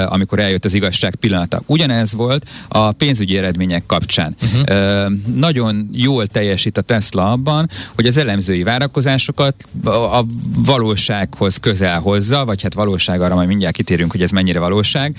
[0.05, 1.61] amikor eljött az igazság pillanata.
[1.65, 4.35] Ugyanez volt a pénzügyi eredmények kapcsán.
[4.41, 10.23] Uh-huh nagyon jól teljesít a Tesla abban, hogy az elemzői várakozásokat a
[10.55, 15.17] valósághoz közel hozza, vagy hát valóság arra majd mindjárt kitérünk, hogy ez mennyire valóság,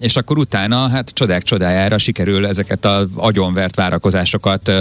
[0.00, 4.72] és akkor utána hát csodák csodájára sikerül ezeket az agyonvert várakozásokat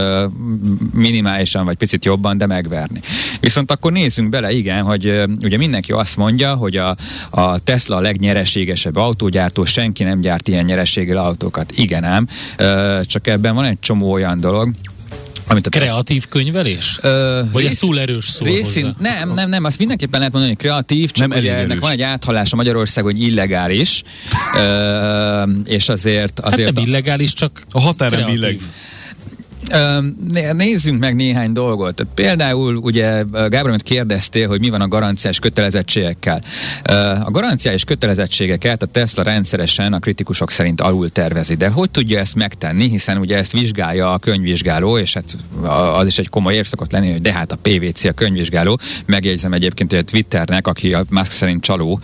[0.93, 3.01] minimálisan, vagy picit jobban, de megverni.
[3.39, 6.95] Viszont akkor nézzünk bele, igen, hogy ugye mindenki azt mondja, hogy a,
[7.29, 11.71] a Tesla a legnyereségesebb autógyártó, senki nem gyárt ilyen nyereséggel autókat.
[11.75, 12.27] Igen ám,
[13.03, 14.71] csak ebben van egy csomó olyan dolog,
[15.49, 16.29] amit a kreatív tesz...
[16.29, 16.99] könyvelés?
[17.01, 18.95] Ö, Vagy rész, ez túl erős szó részint, hozzá?
[19.13, 22.01] Nem, nem, nem, azt mindenképpen lehet mondani, hogy kreatív, csak nem ugye ennek van egy
[22.01, 24.03] áthalása Magyarország, hogy illegális,
[24.57, 26.39] ö, és azért...
[26.39, 28.59] azért hát nem a, illegális, csak a határa illeg.
[30.53, 32.05] Nézzünk meg néhány dolgot.
[32.15, 36.41] Például ugye Gábor, amit kérdeztél, hogy mi van a garanciás kötelezettségekkel.
[37.23, 41.55] A garanciás kötelezettségeket a Tesla rendszeresen a kritikusok szerint alul tervezi.
[41.55, 45.37] De hogy tudja ezt megtenni, hiszen ugye ezt vizsgálja a könyvvizsgáló, és hát
[45.97, 48.79] az is egy komoly ér szokott lenni, hogy de hát a PVC a könyvvizsgáló.
[49.05, 51.99] Megjegyzem egyébként, hogy a Twitternek, aki a Musk szerint csaló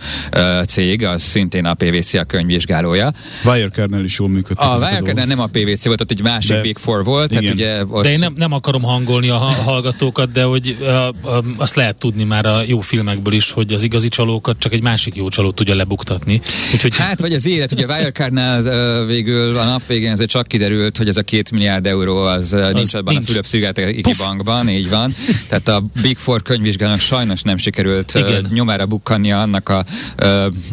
[0.66, 3.12] cég, az szintén a PVC a könyvvizsgálója.
[3.44, 4.64] Wirecard-nál is jól működött.
[4.64, 7.53] A Wirecard nem a PVC volt, ott egy másik de, Big Four volt, igen.
[7.54, 7.84] Ugye...
[7.84, 8.02] Ott...
[8.02, 12.24] De én nem, nem akarom hangolni a hallgatókat, de hogy a, a, azt lehet tudni
[12.24, 15.74] már a jó filmekből is, hogy az igazi csalókat csak egy másik jó csaló tudja
[15.74, 16.40] lebuktatni.
[16.72, 16.96] Úgyhogy...
[16.96, 21.08] Hát, vagy az élet, ugye a Wirecardnál végül a nap végén azért csak kiderült, hogy
[21.08, 23.24] ez a két milliárd euró az, az nincs abban nincs.
[23.24, 25.14] a Fülöp-szigeteki bankban, így van.
[25.48, 28.46] Tehát a Big Four könyvvizsgálónak sajnos nem sikerült Igen.
[28.52, 29.84] nyomára bukkannia annak a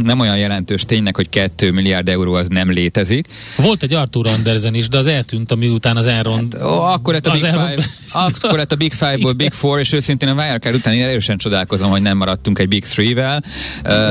[0.03, 3.27] nem olyan jelentős ténynek, hogy 2 milliárd euró az nem létezik.
[3.55, 7.27] Volt egy Arthur Andersen is, de az eltűnt, ami után az Enron hát, akkor lett
[7.27, 7.75] a Big Five.
[8.13, 11.89] Akkor lett a Big Five-ból Big Four, és őszintén a Wirecard után én erősen csodálkozom,
[11.89, 13.43] hogy nem maradtunk egy Big Three-vel.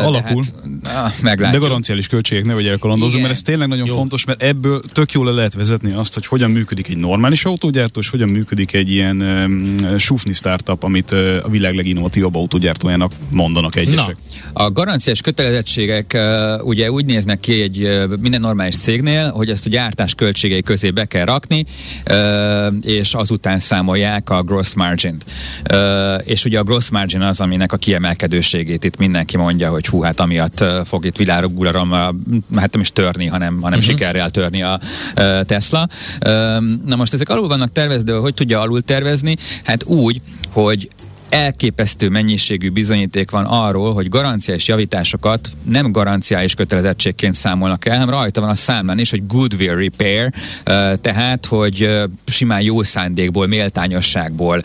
[0.04, 0.44] Alakul.
[0.84, 3.94] Hát, De garanciális költségek ne vegyél kalandozunk, mert ez tényleg nagyon Jó.
[3.94, 8.00] fontos, mert ebből tök jól le lehet vezetni azt, hogy hogyan működik egy normális autógyártó,
[8.00, 13.76] és hogyan működik egy ilyen um, sufni startup, amit uh, a világ leginnovatívabb autógyártójának mondanak
[13.76, 14.16] egyesek.
[14.54, 19.50] Na, a garanciás kötelezettségek uh, ugye úgy néznek ki egy uh, minden normális cégnél, hogy
[19.50, 21.64] ezt a gyártás költségei közé be kell rakni,
[22.10, 22.16] uh,
[22.82, 25.24] és azután számolják a gross margin-t.
[26.24, 30.20] És ugye a gross margin az, aminek a kiemelkedőségét itt mindenki mondja, hogy hú, hát
[30.20, 31.90] amiatt fog itt világuguralom,
[32.56, 33.94] hát nem is törni, hanem, hanem uh-huh.
[33.94, 34.80] sikerrel törni a
[35.46, 35.88] Tesla.
[36.86, 39.36] Na most ezek alul vannak tervezve, hogy tudja alul tervezni?
[39.64, 40.90] Hát úgy, hogy
[41.30, 48.40] elképesztő mennyiségű bizonyíték van arról, hogy garanciás javításokat nem garanciális kötelezettségként számolnak el, hanem rajta
[48.40, 50.32] van a számlán is, hogy goodwill repair,
[51.00, 51.88] tehát, hogy
[52.26, 54.62] simán jó szándékból, méltányosságból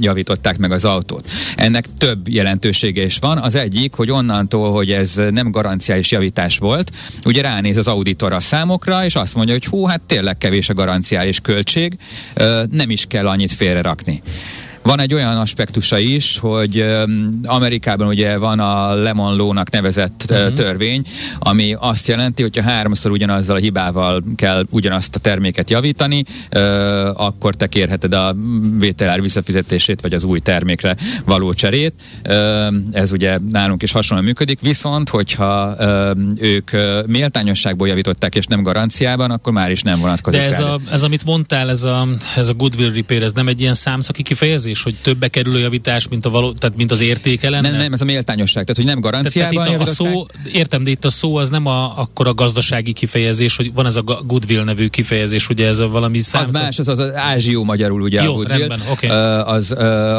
[0.00, 1.28] javították meg az autót.
[1.56, 3.38] Ennek több jelentősége is van.
[3.38, 6.90] Az egyik, hogy onnantól, hogy ez nem garanciális javítás volt,
[7.24, 10.74] ugye ránéz az auditor a számokra, és azt mondja, hogy hú, hát tényleg kevés a
[10.74, 11.96] garanciális költség,
[12.70, 14.22] nem is kell annyit félre rakni.
[14.84, 16.84] Van egy olyan aspektusa is, hogy
[17.44, 20.52] Amerikában ugye van a Lemon Law-nak nevezett uh-huh.
[20.52, 21.02] törvény,
[21.38, 26.24] ami azt jelenti, hogyha háromszor ugyanazzal a hibával kell ugyanazt a terméket javítani,
[27.14, 28.36] akkor te kérheted a
[28.78, 31.94] vételár visszafizetését, vagy az új termékre való cserét.
[32.92, 35.76] Ez ugye nálunk is hasonlóan működik, viszont hogyha
[36.36, 36.70] ők
[37.06, 40.40] méltányosságból javították, és nem garanciában, akkor már is nem vonatkozik.
[40.40, 43.60] De ez, a, ez amit mondtál, ez a, ez a goodwill repair, ez nem egy
[43.60, 44.73] ilyen számszaki kifejezés?
[44.74, 47.70] És hogy többe kerül a javítás, mint, a való, tehát mint az értéke lenne?
[47.70, 50.26] Nem, nem, ez a méltányosság, tehát hogy nem garanciában tehát, tehát itt a, a szó,
[50.52, 53.96] Értem, de itt a szó az nem a, akkor a gazdasági kifejezés, hogy van ez
[53.96, 56.44] a goodwill nevű kifejezés, ugye ez a valami szám.
[56.46, 58.58] Az más, az az, az ázsió magyarul ugye jó, a goodwill.
[58.58, 59.08] Rendben, okay.
[59.40, 59.74] az,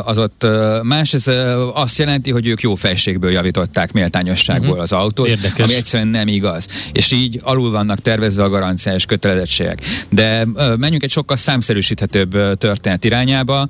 [0.06, 0.48] az ott
[0.82, 1.28] más, ez
[1.74, 4.84] azt jelenti, hogy ők jó fejségből javították méltányosságból uh-huh.
[4.84, 5.63] az autót, Érdekes.
[5.63, 6.68] ami egyszerűen nem igaz.
[6.91, 9.82] És így alul vannak tervezve a garanciás kötelezettségek.
[10.10, 10.46] De
[10.78, 13.68] menjünk egy sokkal számszerűsíthetőbb történet irányába.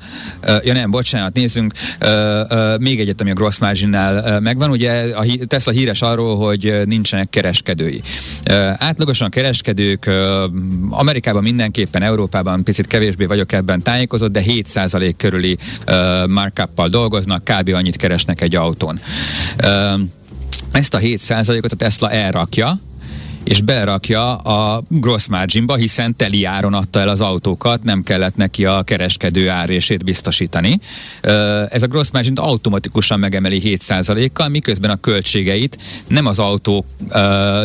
[0.63, 1.73] Ja nem, bocsánat, nézzünk.
[2.01, 2.09] Uh,
[2.49, 4.69] uh, még egyet, ami a gross marginnál megvan.
[4.69, 8.01] Ugye a Tesla híres arról, hogy nincsenek kereskedői.
[8.49, 10.13] Uh, átlagosan a kereskedők uh,
[10.89, 15.57] Amerikában mindenképpen, Európában picit kevésbé vagyok ebben tájékozott, de 7% körüli
[15.87, 17.69] uh, markuppal dolgoznak, kb.
[17.73, 18.99] annyit keresnek egy autón.
[19.63, 19.99] Uh,
[20.71, 22.79] ezt a 7%-ot a Tesla elrakja,
[23.45, 28.65] és berakja a gross marginba, hiszen teli áron adta el az autókat, nem kellett neki
[28.65, 30.79] a kereskedő árését biztosítani.
[31.69, 35.77] Ez a gross margin automatikusan megemeli 7%-kal, miközben a költségeit
[36.07, 36.85] nem az autó,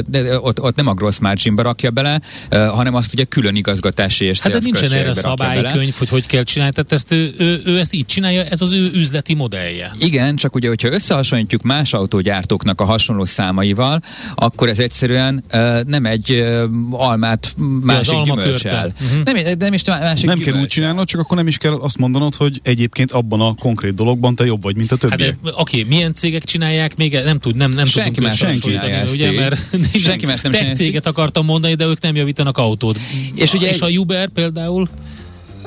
[0.06, 4.40] de ott, ott nem a gross marginba rakja bele, hanem azt ugye külön igazgatási és
[4.40, 7.94] Hát de nincsen erre szabálykönyv, hogy hogy kell csinálni, tehát ezt ő, ő, ő ezt
[7.94, 9.92] így csinálja, ez az ő üzleti modellje.
[9.98, 14.02] Igen, csak ugye, hogyha összehasonlítjuk más autógyártóknak a hasonló számaival,
[14.34, 15.44] akkor ez egyszerűen
[15.86, 16.44] nem egy
[16.90, 18.94] almát másik ja, gyümölcsel.
[19.00, 19.24] Uh-huh.
[19.24, 22.34] Nem, nem is másik Nem kell úgy csinálnod, csak akkor nem is kell azt mondanod,
[22.34, 25.36] hogy egyébként abban a konkrét dologban te jobb vagy, mint a többiek.
[25.44, 27.18] Hát, oké, milyen cégek csinálják még?
[27.24, 28.78] Nem tud, nem, nem senki tudunk más senki
[29.12, 29.60] ugye, mert
[30.04, 30.74] senki más nem csinálja.
[30.74, 32.98] céget akartam mondani, de ők nem javítanak autót.
[33.34, 33.96] És, ugye és egy...
[33.96, 34.88] a Uber például?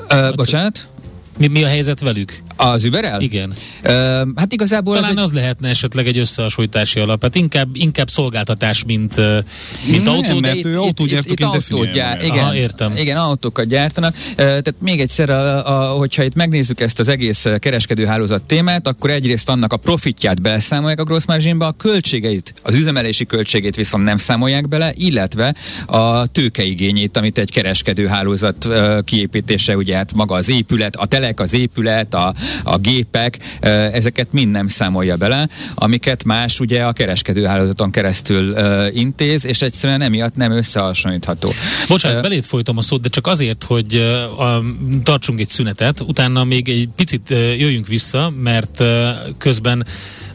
[0.10, 0.88] Uh, bocsánat?
[1.38, 2.44] Mi, mi a helyzet velük?
[2.56, 3.22] Az Uberrel?
[3.22, 3.54] Igen.
[3.84, 3.92] Uh,
[4.36, 4.96] hát igazából...
[4.96, 5.36] Talán az, egy...
[5.36, 7.22] lehetne esetleg egy összehasonlítási alap.
[7.22, 9.16] Hát inkább, inkább szolgáltatás, mint,
[9.86, 10.39] mint nem, autó.
[10.39, 12.94] Mert ő autógyártóként gyár, igen, Aha, értem.
[12.98, 14.16] Igen, autókat gyártanak.
[14.36, 19.50] Tehát még egyszer, a, a, hogyha itt megnézzük ezt az egész kereskedőhálózat témát, akkor egyrészt
[19.50, 24.68] annak a profitját beszámolják a gross marginba, a költségeit, az üzemelési költségét viszont nem számolják
[24.68, 28.68] bele, illetve a tőkeigényét, amit egy kereskedőhálózat
[29.04, 33.38] kiépítése, ugye hát maga az épület, a telek, az épület, a, a gépek,
[33.91, 38.56] ezeket mind nem számolja bele, amiket más ugye a kereskedőhálózaton keresztül
[38.93, 41.53] intéz, és egyszerűen emiatt nem összehasonlítható.
[41.88, 43.95] Bocsánat, belét folytom a szót, de csak azért, hogy
[44.38, 44.63] a,
[45.03, 48.84] tartsunk egy szünetet, utána még egy picit jöjjünk vissza, mert
[49.38, 49.86] közben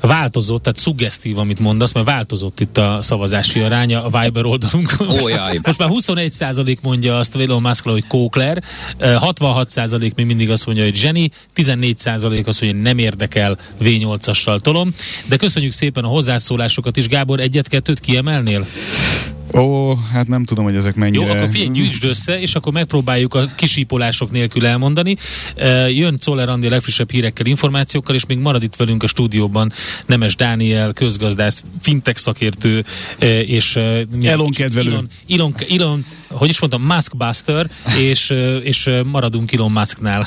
[0.00, 5.08] változott, tehát suggesztív, amit mondasz, mert változott itt a szavazási aránya a Viber oldalunkon.
[5.08, 5.58] Ó, jaj.
[5.66, 8.62] Most már 21% mondja azt Elon musk hogy Kókler,
[9.00, 14.94] 66% még mindig azt mondja, hogy Zseni, 14 azt mondja, hogy nem érdekel, V8-assal tolom.
[15.28, 17.08] De köszönjük szépen a hozzászólásokat is.
[17.08, 18.66] Gábor, egyet-kettőt kiemelnél?
[19.54, 21.24] Ó, hát nem tudom, hogy ezek mennyire...
[21.24, 25.16] Jó, akkor figyelj, gyűjtsd össze, és akkor megpróbáljuk a kisípolások nélkül elmondani.
[25.88, 29.72] Jön Czoller Andi legfrissebb hírekkel, információkkal, és még marad itt velünk a stúdióban
[30.06, 32.84] Nemes Dániel, közgazdász, fintech szakértő,
[33.46, 33.76] és...
[34.22, 34.90] Elon kedvelő.
[34.90, 40.26] Elon, Elon, Elon, hogy is mondtam, Muskbuster, és, és maradunk Elon Musknál.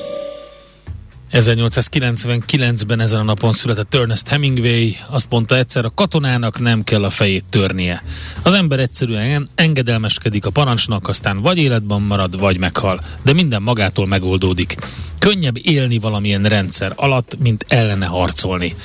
[1.33, 7.09] 1899-ben ezen a napon született Ernest Hemingway, azt mondta egyszer, a katonának nem kell a
[7.09, 8.03] fejét törnie.
[8.41, 12.99] Az ember egyszerűen engedelmeskedik a parancsnak, aztán vagy életben marad, vagy meghal.
[13.23, 14.75] De minden magától megoldódik.
[15.19, 18.75] Könnyebb élni valamilyen rendszer alatt, mint ellene harcolni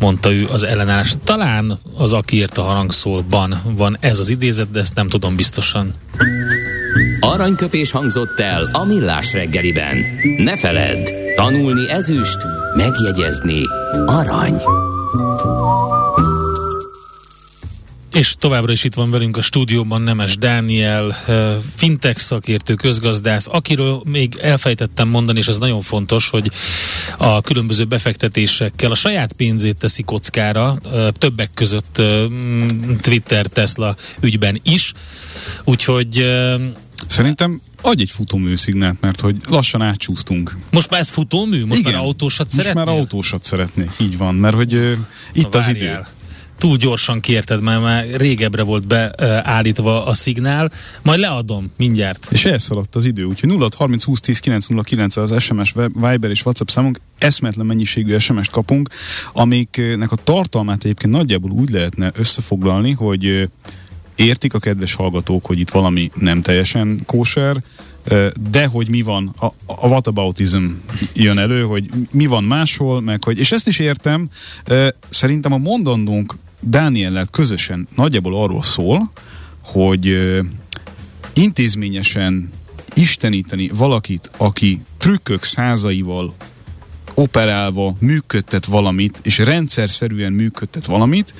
[0.00, 1.14] mondta ő az ellenállás.
[1.24, 5.94] Talán az, aki írt a harangszólban van ez az idézet, de ezt nem tudom biztosan.
[7.20, 9.96] Aranyköpés hangzott el a millás reggeliben.
[10.36, 12.38] Ne feledd, tanulni ezüst,
[12.74, 13.62] megjegyezni
[14.06, 14.62] arany.
[18.12, 21.16] És továbbra is itt van velünk a stúdióban Nemes Dániel,
[21.76, 26.50] fintech szakértő, közgazdász, akiről még elfejtettem mondani, és ez nagyon fontos, hogy
[27.16, 30.76] a különböző befektetésekkel a saját pénzét teszi kockára,
[31.12, 32.02] többek között
[33.00, 34.92] Twitter, Tesla ügyben is.
[35.64, 36.26] Úgyhogy
[37.08, 38.54] Szerintem adj egy futómű
[39.00, 40.56] mert hogy lassan átcsúsztunk.
[40.70, 41.64] Most már ez futómű?
[41.64, 41.92] Most Igen.
[41.92, 42.74] már autósat szeretnél?
[42.74, 44.92] Most már autósat szeretnék, így van, mert hogy uh,
[45.32, 46.06] itt Na, az idő
[46.58, 50.72] túl gyorsan kérted, mert már régebbre volt beállítva a szignál,
[51.02, 52.26] majd leadom mindjárt.
[52.30, 56.68] És elszaladt az idő, úgyhogy 0 30 20 10 909 az SMS, Viber és WhatsApp
[56.68, 58.88] számunk, eszmetlen mennyiségű SMS-t kapunk,
[59.32, 63.48] amiknek a tartalmát egyébként nagyjából úgy lehetne összefoglalni, hogy
[64.16, 67.62] értik a kedves hallgatók, hogy itt valami nem teljesen kóser,
[68.50, 70.64] de hogy mi van, a, a whataboutism
[71.14, 74.28] jön elő, hogy mi van máshol, meg hogy, és ezt is értem,
[75.08, 79.10] szerintem a mondandónk Dániellel közösen nagyjából arról szól,
[79.64, 80.16] hogy
[81.32, 82.48] intézményesen
[82.94, 86.34] isteníteni valakit, aki trükkök százaival
[87.18, 91.34] operálva működtet valamit, és rendszer szerűen működtet valamit,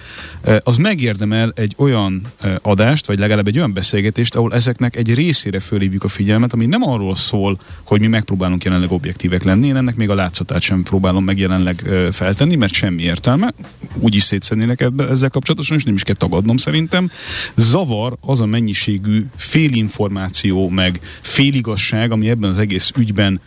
[0.58, 2.22] az megérdemel egy olyan
[2.62, 6.82] adást, vagy legalább egy olyan beszélgetést, ahol ezeknek egy részére fölhívjuk a figyelmet, ami nem
[6.82, 11.24] arról szól, hogy mi megpróbálunk jelenleg objektívek lenni, én ennek még a látszatát sem próbálom
[11.24, 13.54] meg jelenleg feltenni, mert semmi értelme,
[13.98, 17.10] úgy is szétszednének ebbe, ezzel kapcsolatosan, és nem is kell tagadnom szerintem.
[17.56, 23.40] Zavar az a mennyiségű félinformáció, meg féligasság, ami ebben az egész ügyben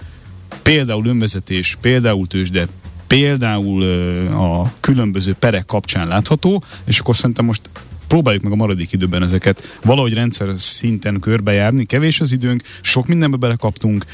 [0.69, 2.67] például önvezetés, például tőzsde,
[3.07, 3.83] például
[4.31, 7.69] a különböző perek kapcsán látható, és akkor szerintem most
[8.07, 11.85] próbáljuk meg a maradék időben ezeket valahogy rendszer szinten körbejárni.
[11.85, 14.05] Kevés az időnk, sok mindenbe belekaptunk,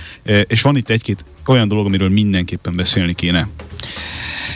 [0.48, 3.48] és van itt egy-két olyan dolog, amiről mindenképpen beszélni kéne.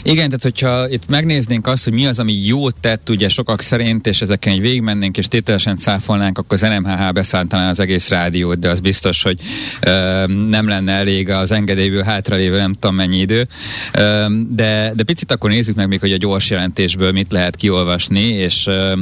[0.04, 4.08] Igen, tehát hogyha itt megnéznénk azt, hogy mi az, ami jót tett ugye sokak szerint,
[4.08, 8.70] és ezeken egy végigmennénk, és tételesen cáfolnánk, akkor az NMHH beszálltaná az egész rádiót, de
[8.70, 9.40] az biztos, hogy
[9.82, 13.48] ö, nem lenne elég az engedélyből hátralévő nem tudom mennyi idő.
[13.94, 18.24] Ö, de, de picit akkor nézzük meg még, hogy a gyors jelentésből mit lehet kiolvasni,
[18.24, 18.94] és ö,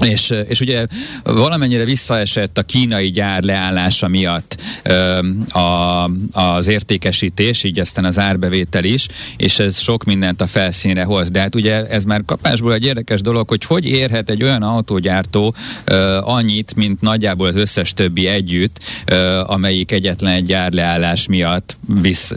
[0.00, 0.86] és, és ugye
[1.22, 8.84] valamennyire visszaesett a kínai gyár leállása miatt ö, a, az értékesítés, így aztán az árbevétel
[8.84, 11.30] is, és ez sok mindent a felszínre hoz.
[11.30, 15.54] De hát ugye ez már kapásból egy érdekes dolog, hogy hogy érhet egy olyan autógyártó
[15.84, 21.76] ö, annyit, mint nagyjából az összes többi együtt, ö, amelyik egyetlen egy gyár leállás miatt
[22.00, 22.32] vissz,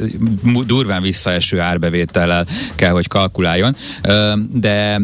[0.65, 3.76] durván visszaeső árbevétellel kell, hogy kalkuláljon.
[4.02, 5.02] Ö, de,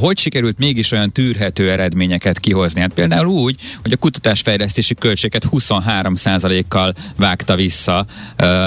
[0.00, 2.80] hogy sikerült mégis olyan tűrhető eredményeket kihozni.
[2.80, 8.06] Hát például úgy, hogy a kutatásfejlesztési költséget 23%-kal vágta vissza.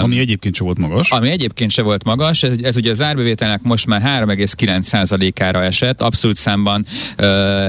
[0.01, 1.11] Ami egyébként se volt magas.
[1.11, 2.43] Ami egyébként se volt magas.
[2.43, 6.01] Ez, ez ugye az árbevételnek most már 3,9%-ára esett.
[6.01, 6.85] Abszolút számban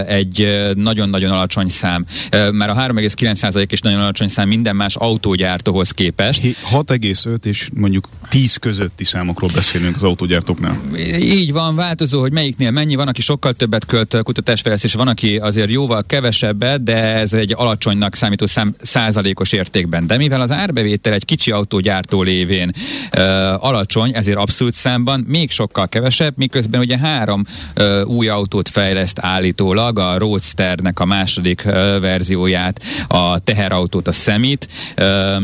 [0.07, 2.05] egy nagyon-nagyon alacsony szám.
[2.53, 6.43] Már a 3,9% is nagyon alacsony szám minden más autógyártóhoz képest.
[6.43, 10.81] 6,5 és mondjuk 10 közötti számokról beszélünk az autógyártóknál.
[11.21, 15.71] Így van, változó, hogy melyiknél mennyi van, aki sokkal többet költ kutatásfejlesztés, van, aki azért
[15.71, 20.07] jóval kevesebbet, de ez egy alacsonynak számító szám, százalékos értékben.
[20.07, 22.73] De mivel az árbevétel egy kicsi autógyártó lévén
[23.11, 23.21] ö,
[23.59, 29.99] alacsony, ezért abszolút számban még sokkal kevesebb, miközben ugye három ö, új autót fejleszt állítólag,
[29.99, 35.37] a Roadsternek a második ö, verzióját, a teherautót, a Semit, ö,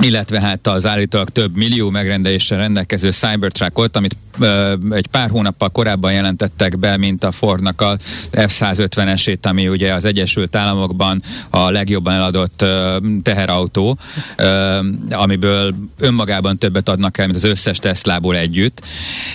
[0.00, 6.12] illetve hát az állítólag több millió megrendeléssel rendelkező Cybertruckot, amit ö, egy pár hónappal korábban
[6.12, 7.96] jelentettek be, mint a Fordnak a
[8.32, 13.98] F-150-esét, ami ugye az Egyesült Államokban a legjobban eladott ö, teherautó,
[14.36, 14.78] ö,
[15.10, 18.82] amiből önmagában többet adnak el, mint az összes Teslából együtt.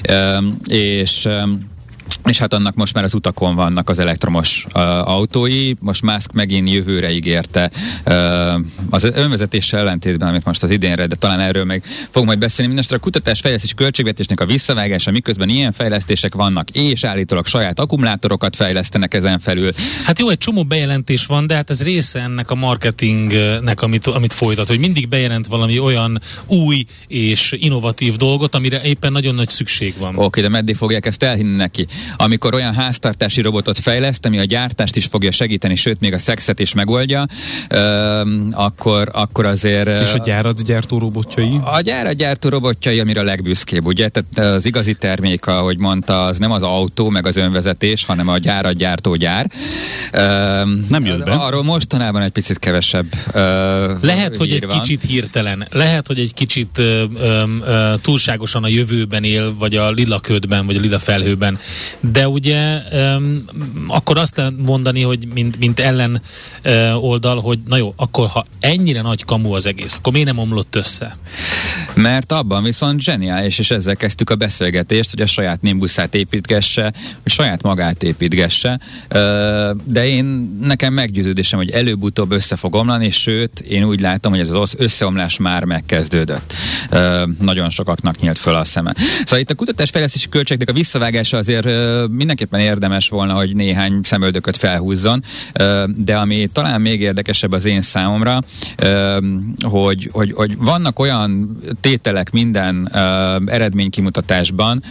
[0.02, 1.42] Ö, és ö,
[2.26, 5.74] és hát annak most már az utakon vannak az elektromos uh, autói.
[5.80, 7.72] Most Musk megint jövőre ígérte
[8.06, 8.54] uh,
[8.90, 12.66] az önvezetéssel ellentétben, amit most az idénre, de talán erről meg fog majd beszélni.
[12.66, 18.56] Mindenesetre a kutatás fejlesztés költségvetésnek a visszavágása, miközben ilyen fejlesztések vannak, és állítólag saját akkumulátorokat
[18.56, 19.72] fejlesztenek ezen felül.
[20.04, 24.34] Hát jó, egy csomó bejelentés van, de hát ez része ennek a marketingnek, amit, amit
[24.34, 29.94] folytat, hogy mindig bejelent valami olyan új és innovatív dolgot, amire éppen nagyon nagy szükség
[29.98, 30.18] van.
[30.18, 31.88] Oké, de meddig fogják ezt elhinni neki?
[32.18, 36.60] Amikor olyan háztartási robotot fejleszt, ami a gyártást is fogja segíteni, sőt, még a szexet
[36.60, 37.26] is megoldja,
[38.52, 40.02] akkor, akkor azért...
[40.02, 41.60] És a gyárat gyártó robotjai?
[41.64, 44.10] A gyárat gyártó robotjai, amire a legbüszkébb, ugye?
[44.10, 48.38] Tehát az igazi termék, ahogy mondta, az nem az autó, meg az önvezetés, hanem a
[48.38, 49.52] gyárat gyártó gyár.
[50.90, 51.32] Nem jött be.
[51.32, 53.06] Arról mostanában egy picit kevesebb
[54.02, 54.80] Lehet, hogy egy van.
[54.80, 56.82] kicsit hirtelen, lehet, hogy egy kicsit
[58.02, 61.60] túlságosan a jövőben él, vagy a lila ködben, vagy a lila felhőben,
[62.12, 63.44] de ugye um,
[63.88, 66.22] akkor azt lehet mondani, hogy mint, mint ellen
[66.66, 70.38] uh, oldal, hogy na jó, akkor ha ennyire nagy kamu az egész, akkor miért nem
[70.38, 71.18] omlott össze?
[71.94, 76.94] Mert abban viszont zseniális, és ezzel kezdtük a beszélgetést, hogy a saját nimbuszát építgesse,
[77.24, 78.80] hogy saját magát építgesse,
[79.84, 80.26] de én
[80.62, 85.38] nekem meggyőződésem, hogy előbb-utóbb össze fog omlani, sőt, én úgy látom, hogy ez az összeomlás
[85.38, 86.54] már megkezdődött.
[87.42, 88.94] Nagyon sokaknak nyílt föl a szeme.
[89.20, 91.66] Szóval itt a kutatásfejlesztési költségnek a visszavágása azért
[92.10, 95.24] mindenképpen érdemes volna, hogy néhány szemöldököt felhúzzon,
[95.96, 98.44] de ami talán még érdekesebb az én számomra,
[99.62, 102.90] hogy, hogy, hogy vannak olyan tételek minden
[103.46, 104.84] eredménykimutatásban,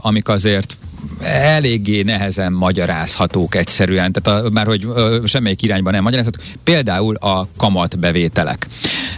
[0.00, 0.76] amik azért
[1.22, 7.48] eléggé nehezen magyarázhatók egyszerűen, tehát a, már hogy ö, semmelyik irányban nem magyarázhatók, például a
[7.56, 8.66] kamatbevételek.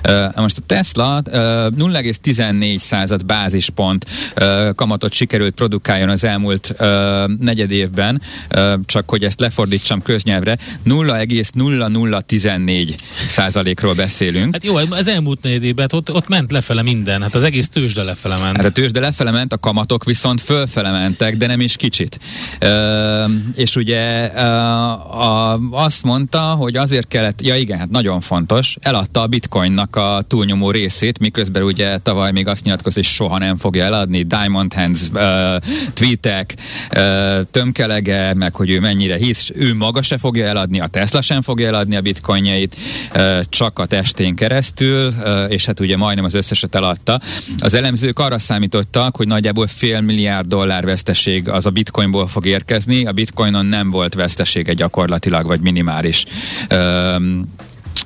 [0.03, 7.71] Ö, most a Tesla 0,14 század bázispont ö, kamatot sikerült produkáljon az elmúlt ö, negyed
[7.71, 12.95] évben, ö, csak hogy ezt lefordítsam köznyelvre, 0,0014
[13.29, 14.53] százalékról beszélünk.
[14.53, 17.69] Hát jó, az elmúlt negyed évben, hát ott, ott ment lefele minden, hát az egész
[17.69, 18.57] tőzsde lefele ment.
[18.57, 22.19] Hát a tőzsde lefele ment, a kamatok viszont fölfele mentek, de nem is kicsit.
[22.59, 28.77] Ö, és ugye ö, a, azt mondta, hogy azért kellett, ja igen, hát nagyon fontos,
[28.81, 33.57] eladta a bitcoinnak a túlnyomó részét, miközben ugye tavaly még azt nyilatkozott, hogy soha nem
[33.57, 35.57] fogja eladni, Diamond Hands, ö,
[35.95, 36.55] tweetek,
[36.91, 41.43] ö, tömkelege, meg hogy ő mennyire hisz, ő maga se fogja eladni, a Tesla sem
[41.43, 42.77] fogja eladni a bitcoinjait,
[43.13, 47.21] ö, csak a testén keresztül, ö, és hát ugye majdnem az összeset eladta.
[47.59, 53.07] Az elemzők arra számítottak, hogy nagyjából fél milliárd dollár veszteség az a bitcoinból fog érkezni.
[53.07, 56.25] A bitcoinon nem volt vesztesége gyakorlatilag, vagy minimális.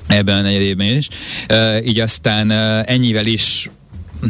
[0.07, 1.09] Ebben a negyedében is.
[1.85, 2.51] Így aztán
[2.87, 3.71] ennyivel is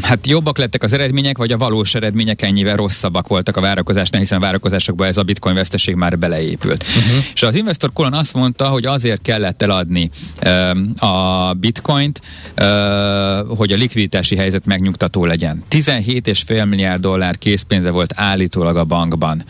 [0.03, 4.39] hát jobbak lettek az eredmények, vagy a valós eredmények ennyivel rosszabbak voltak a várakozásnál, hiszen
[4.39, 6.85] a várakozásokban ez a bitcoin veszteség már beleépült.
[6.85, 7.25] Uh-huh.
[7.35, 10.11] És az Investor Colon azt mondta, hogy azért kellett eladni
[10.43, 12.21] uh, a bitcoint,
[12.59, 15.63] uh, hogy a likviditási helyzet megnyugtató legyen.
[15.71, 19.45] 17,5 milliárd dollár készpénze volt állítólag a bankban.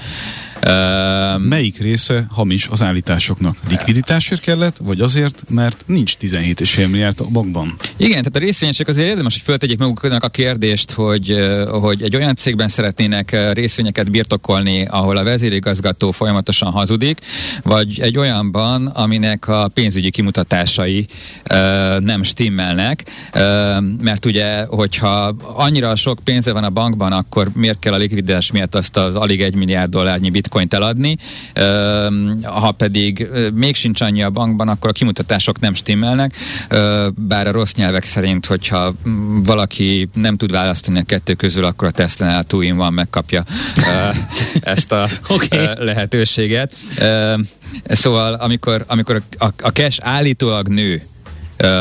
[1.38, 3.56] Melyik része hamis az állításoknak?
[3.68, 7.74] Likviditásért kellett, vagy azért, mert nincs 17,5 milliárd a bankban?
[7.96, 11.36] Igen, tehát a részvényesek azért érdemes, hogy föltegyék maguknak a kérdést, hogy,
[11.70, 17.18] hogy egy olyan cégben szeretnének részvényeket birtokolni, ahol a vezérigazgató folyamatosan hazudik,
[17.62, 21.06] vagy egy olyanban, aminek a pénzügyi kimutatásai
[21.98, 23.04] nem stimmelnek,
[24.02, 28.74] mert ugye, hogyha annyira sok pénze van a bankban, akkor miért kell a likviditás miatt
[28.74, 31.16] azt az alig egy milliárd dollárnyi bitcoin bitcoint eladni,
[32.42, 36.36] ha pedig még sincs annyi a bankban, akkor a kimutatások nem stimmelnek,
[37.14, 38.94] bár a rossz nyelvek szerint, hogyha
[39.44, 43.44] valaki nem tud választani a kettő közül, akkor a Tesla-nál two van megkapja
[44.60, 45.68] ezt a okay.
[45.78, 46.74] lehetőséget.
[47.86, 51.02] Szóval amikor, amikor a, a cash állítólag nő,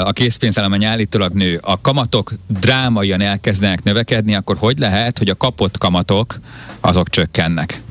[0.04, 5.78] a készpénzállomány állítólag nő, a kamatok drámaian elkezdenek növekedni, akkor hogy lehet, hogy a kapott
[5.78, 6.40] kamatok
[6.82, 7.82] azok csökkennek?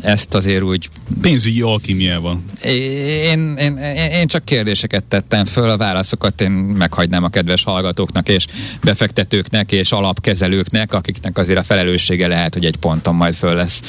[0.00, 0.88] Ezt azért úgy...
[1.20, 2.42] Pénzügyi alkimiával.
[2.64, 3.76] Én, én, én,
[4.12, 8.46] én csak kérdéseket tettem föl, a válaszokat én meghagynám a kedves hallgatóknak és
[8.80, 13.82] befektetőknek és alapkezelőknek, akiknek azért a felelőssége lehet, hogy egy ponton majd föl lesz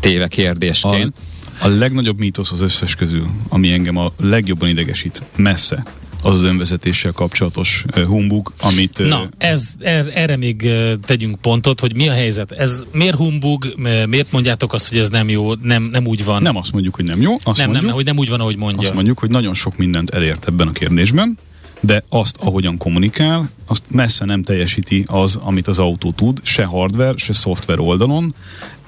[0.00, 1.14] téve kérdésként.
[1.60, 5.84] A, a legnagyobb mítosz az összes közül, ami engem a legjobban idegesít, messze,
[6.24, 8.98] az az önvezetéssel kapcsolatos humbug, amit...
[8.98, 10.70] Na, ez, er, erre még
[11.06, 12.52] tegyünk pontot, hogy mi a helyzet.
[12.52, 13.74] Ez miért humbug,
[14.08, 16.42] miért mondjátok azt, hogy ez nem jó, nem, nem úgy van?
[16.42, 18.56] Nem azt mondjuk, hogy nem jó, azt nem, mondjuk, nem, hogy nem úgy van, ahogy
[18.56, 18.86] mondja.
[18.86, 21.38] Azt mondjuk, hogy nagyon sok mindent elért ebben a kérdésben,
[21.80, 27.16] de azt, ahogyan kommunikál, azt messze nem teljesíti az, amit az autó tud, se hardware,
[27.16, 28.34] se szoftver oldalon,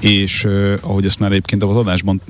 [0.01, 2.21] és uh, ahogy ezt már egyébként az adásban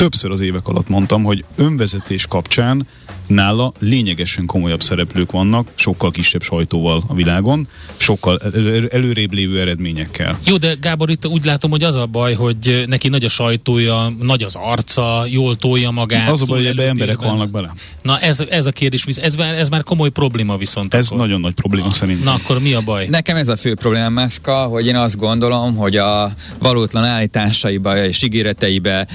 [0.00, 2.86] többször az évek alatt mondtam, hogy önvezetés kapcsán
[3.26, 10.34] nála lényegesen komolyabb szereplők vannak, sokkal kisebb sajtóval a világon, sokkal elő, előrébb lévő eredményekkel.
[10.44, 14.12] Jó, de Gábor, itt úgy látom, hogy az a baj, hogy neki nagy a sajtója,
[14.20, 16.30] nagy az arca, jól tolja magát.
[16.30, 17.74] Az a baj, hogy ebbe emberek halnak bele.
[18.02, 20.94] Na ez, ez a kérdés, ez, ez már komoly probléma viszont.
[20.94, 21.18] Ez akkor.
[21.18, 22.24] nagyon nagy probléma na, szerintem.
[22.24, 23.06] Na akkor mi a baj?
[23.06, 28.22] Nekem ez a fő probléma, Mászka, hogy én azt gondolom, hogy a valótlan állításaiba és
[28.22, 29.06] ígéreteibe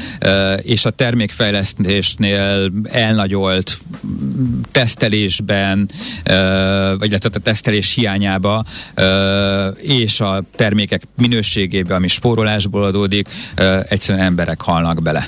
[0.61, 3.77] és a termékfejlesztésnél elnagyolt
[4.71, 5.89] tesztelésben,
[6.97, 8.63] vagy illetve a tesztelés hiányába,
[9.81, 13.27] és a termékek minőségében, ami spórolásból adódik,
[13.89, 15.27] egyszerűen emberek halnak bele.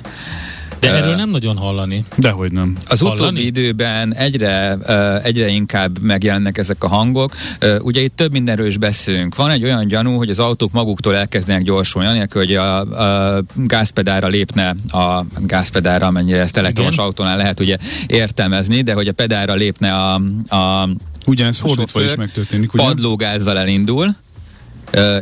[0.79, 2.05] De erről nem nagyon hallani.
[2.17, 2.77] Dehogy nem.
[2.87, 3.19] Az hallani?
[3.19, 4.77] utóbbi időben egyre,
[5.23, 7.35] egyre inkább megjelennek ezek a hangok.
[7.79, 9.35] Ugye itt több mindenről is beszélünk.
[9.35, 14.27] Van egy olyan gyanú, hogy az autók maguktól elkezdenek gyorsulni, anélkül, hogy a, a gázpedára
[14.27, 17.05] lépne a gázpedára, amennyire ezt elektromos Igen.
[17.05, 20.13] autónál lehet ugye értelmezni, de hogy a pedára lépne a,
[20.55, 20.89] a
[21.25, 22.83] Ugyanez fordítva is megtörténik, ugye?
[22.83, 24.15] Padlógázzal elindul,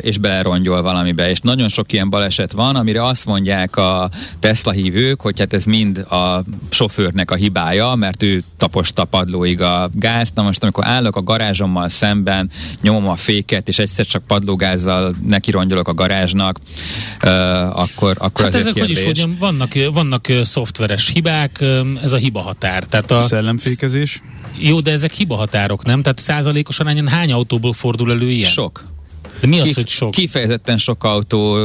[0.02, 1.30] és belerongyol valamibe.
[1.30, 4.10] És nagyon sok ilyen baleset van, amire azt mondják a
[4.40, 9.90] Tesla hívők, hogy hát ez mind a sofőrnek a hibája, mert ő taposta padlóig a
[9.94, 10.36] gázt.
[10.36, 12.50] Na most, amikor állok a garázsommal szemben,
[12.82, 16.60] nyomom a féket, és egyszer csak padlógázzal nekirongyolok a garázsnak,
[17.72, 19.04] akkor, akkor hát ezek kérdés.
[19.04, 21.64] hogy is mondjam, vannak, vannak szoftveres hibák,
[22.04, 22.84] ez a hiba határ.
[22.84, 24.22] Tehát a Szellemfékezés?
[24.58, 26.02] Jó, de ezek hiba határok, nem?
[26.02, 28.50] Tehát százalékos arányon hány autóból fordul elő ilyen?
[28.50, 28.84] Sok.
[29.40, 30.12] De mi az, Kif- hogy sok?
[30.12, 31.58] Kifejezetten sok autó,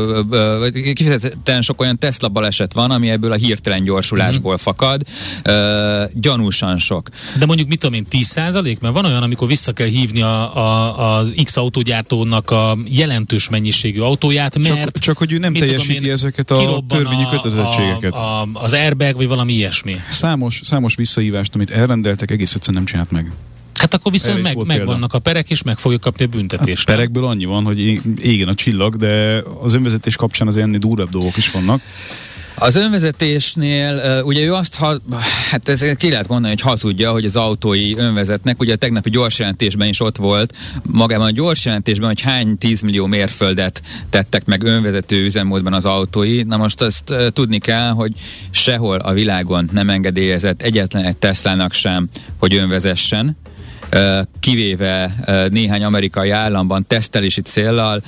[0.94, 4.62] kifejezetten sok olyan Tesla baleset van, ami ebből a hirtelen gyorsulásból mm-hmm.
[4.62, 5.02] fakad.
[5.48, 7.08] Uh, gyanúsan sok.
[7.38, 8.80] De mondjuk mit tudom én, 10 százalék?
[8.80, 14.00] Mert van olyan, amikor vissza kell hívni a, a, az X autógyártónak a jelentős mennyiségű
[14.00, 14.74] autóját, mert...
[14.74, 18.12] Csak, csak hogy ő nem teljesíti tudom én, ezeket a törvényi kötelezettségeket.
[18.12, 19.96] A, a, az airbag, vagy valami ilyesmi.
[20.08, 23.32] Számos, számos visszahívást, amit elrendeltek, egész egyszerűen nem csinált meg.
[23.80, 26.88] Hát akkor viszont meg, megvannak a perek, és meg fogja kapni a büntetést.
[26.88, 31.08] A perekből annyi van, hogy égen a csillag, de az önvezetés kapcsán az ennél durvább
[31.08, 31.82] dolgok is vannak.
[32.54, 35.00] Az önvezetésnél, ugye ő azt, ha,
[35.50, 39.88] hát ez ki lehet mondani, hogy hazudja, hogy az autói önvezetnek, ugye a tegnapi gyorsjelentésben
[39.88, 45.72] is ott volt, magában a gyorsjelentésben, hogy hány 10 millió mérföldet tettek meg önvezető üzemmódban
[45.72, 46.42] az autói.
[46.42, 48.12] Na most azt tudni kell, hogy
[48.50, 52.08] sehol a világon nem engedélyezett egyetlen egy Teslának sem,
[52.38, 53.36] hogy önvezessen
[54.40, 55.14] kivéve
[55.50, 58.02] néhány amerikai államban tesztelési céllal,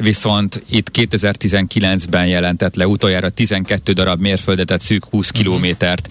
[0.00, 5.42] viszont itt 2019-ben jelentett le utoljára 12 darab mérföldet, szűk 20 uh-huh.
[5.42, 6.08] kilométert,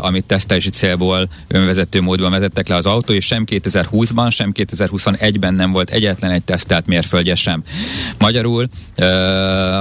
[0.00, 5.72] amit tesztelési célból önvezető módban vezettek le az autó, és sem 2020-ban, sem 2021-ben nem
[5.72, 7.62] volt egyetlen egy tesztelt mérföldje sem.
[8.18, 8.66] Magyarul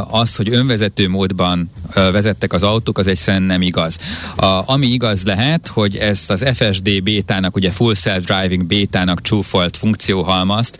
[0.09, 3.97] az, hogy önvezető módban vezettek az autók, az egyszerűen nem igaz.
[4.36, 9.22] A, ami igaz lehet, hogy ezt az FSD bétának ugye ugye Full Self Driving bétának
[9.22, 10.78] csúfolt funkcióhalmazt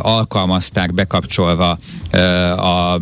[0.00, 1.78] alkalmazták bekapcsolva
[2.56, 3.00] a,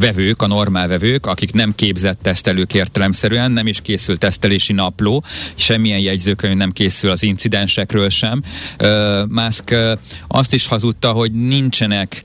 [0.00, 5.24] vevők, a normál vevők, akik nem képzett tesztelők értelemszerűen, nem is készült tesztelési napló,
[5.54, 8.42] semmilyen jegyzőkönyv nem készül az incidensekről sem.
[9.28, 9.74] Musk
[10.28, 12.22] azt is hazudta, hogy nincsenek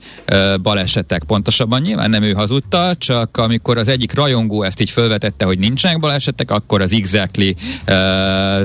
[0.62, 1.24] balesetek.
[1.24, 6.00] Pontosabban nyilván nem ő hazudta, csak amikor az egyik rajongó ezt így felvetette, hogy nincsenek
[6.00, 7.50] balesetek, akkor az Exactly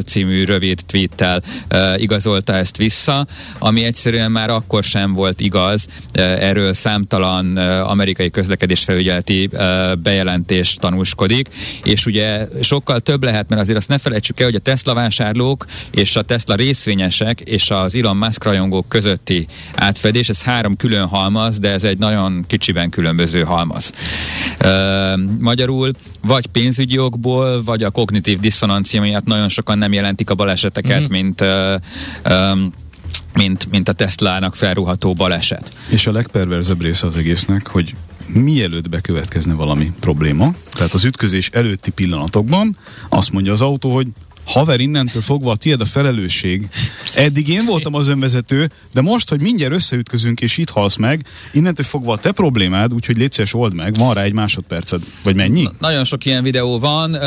[0.06, 3.28] című rövid tweettel Izrael uh, igazolta ezt vissza,
[3.60, 5.88] ami egyszerűen már akkor sem volt igaz.
[6.18, 9.50] Uh, erről számtalan uh, amerikai közlekedésfelügyeleti
[10.04, 11.48] bejelentés tanúskodik,
[11.84, 15.66] és ugye sokkal több lehet, mert azért azt ne felejtsük el, hogy a Tesla vásárlók
[15.92, 21.60] és a Tesla részvényesek és az Elon Musk rajongók közötti átfedés, ez három külön halmaz,
[21.60, 23.92] de ez egy nagyon kicsiben különböző halmaz.
[25.40, 31.00] Magyarul vagy pénzügyi okból, vagy a kognitív diszonancia miatt nagyon sokan nem jelentik a baleseteket,
[31.00, 31.12] mm-hmm.
[31.12, 32.74] mint um,
[33.34, 35.74] mint, mint a Tesla-nak felruható baleset.
[35.90, 37.94] És a legperverzebb része az egésznek, hogy
[38.28, 42.78] mielőtt bekövetkezne valami probléma, tehát az ütközés előtti pillanatokban
[43.10, 44.08] azt mondja az autó, hogy
[44.46, 46.68] haver, innentől fogva a tiéd a felelősség.
[47.16, 51.86] Eddig én voltam az önvezető, de most, hogy mindjárt összeütközünk és itt halsz meg, innentől
[51.86, 55.02] fogva a te problémád, úgyhogy légy old meg, van rá egy másodperced.
[55.24, 55.62] Vagy mennyi?
[55.62, 57.12] Na, nagyon sok ilyen videó van.
[57.12, 57.20] Uh,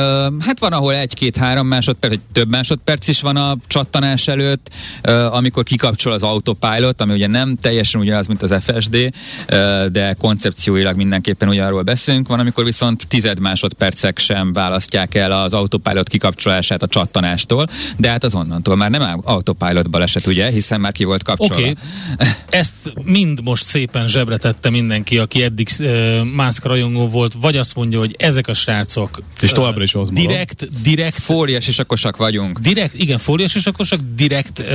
[0.45, 4.71] hát van, ahol egy-két-három másodperc, vagy több másodperc is van a csattanás előtt,
[5.09, 10.15] uh, amikor kikapcsol az autopilot, ami ugye nem teljesen ugyanaz, mint az FSD, uh, de
[10.19, 12.29] koncepcióilag mindenképpen ugyanarról beszélünk.
[12.29, 18.25] Van, amikor viszont tized másodpercek sem választják el az autopilot kikapcsolását a csattanástól, de hát
[18.25, 21.55] az onnantól már nem autopilot baleset, ugye, hiszen már ki volt kapcsolva.
[21.55, 22.29] Oké, okay.
[22.51, 27.75] ezt mind most szépen zsebre tette mindenki, aki eddig uh, Musk rajongó volt, vagy azt
[27.75, 32.59] mondja, hogy ezek a srácok és továbbra is az direkt, direkt fóliás isakosak vagyunk.
[32.59, 34.67] Direkt, igen, fóliás isakosak, direkt uh,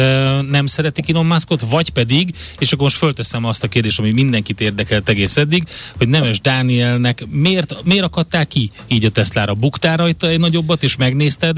[0.41, 4.61] nem szeretik Elon Muskot, vagy pedig, és akkor most fölteszem azt a kérdést, ami mindenkit
[4.61, 5.63] érdekelt egész eddig,
[5.97, 9.53] hogy Nemes Dánielnek miért, miért akadtál ki így a Teslára?
[9.53, 11.57] Buktál rajta egy nagyobbat, és megnézted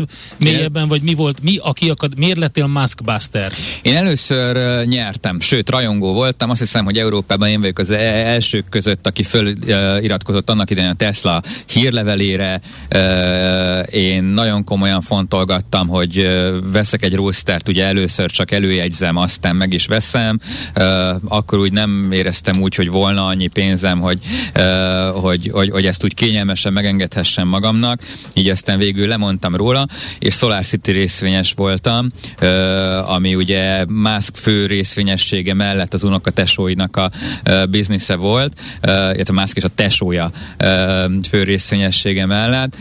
[0.66, 3.51] mélyebben, vagy mi volt, mi, aki akad, miért lettél Musk Buster?
[3.82, 8.70] Én először nyertem, sőt, rajongó voltam, azt hiszem, hogy Európában én vagyok az e- elsők
[8.70, 12.61] között, aki föliratkozott annak idején a Tesla hírlevelére.
[13.91, 16.28] Én nagyon komolyan fontolgattam, hogy
[16.72, 20.39] veszek egy roostert, ugye először csak előjegyzem, aztán meg is veszem.
[21.28, 24.20] Akkor úgy nem éreztem úgy, hogy volna annyi pénzem, hogy,
[25.13, 28.01] hogy, hogy, hogy ezt úgy kényelmesen megengedhessem magamnak.
[28.34, 29.88] Így aztán végül lemondtam róla,
[30.20, 32.08] és Solar City részvényes voltam,
[33.06, 37.12] ami ugye Musk fő részvényessége mellett az unokatesóinak a
[37.70, 40.32] biznisze volt, illetve Musk és a tesója
[41.30, 42.76] fő részvényessége mellett,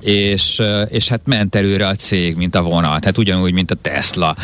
[0.00, 4.36] és, és hát ment előre a cég, mint a vonat, hát ugyanúgy, mint a Tesla.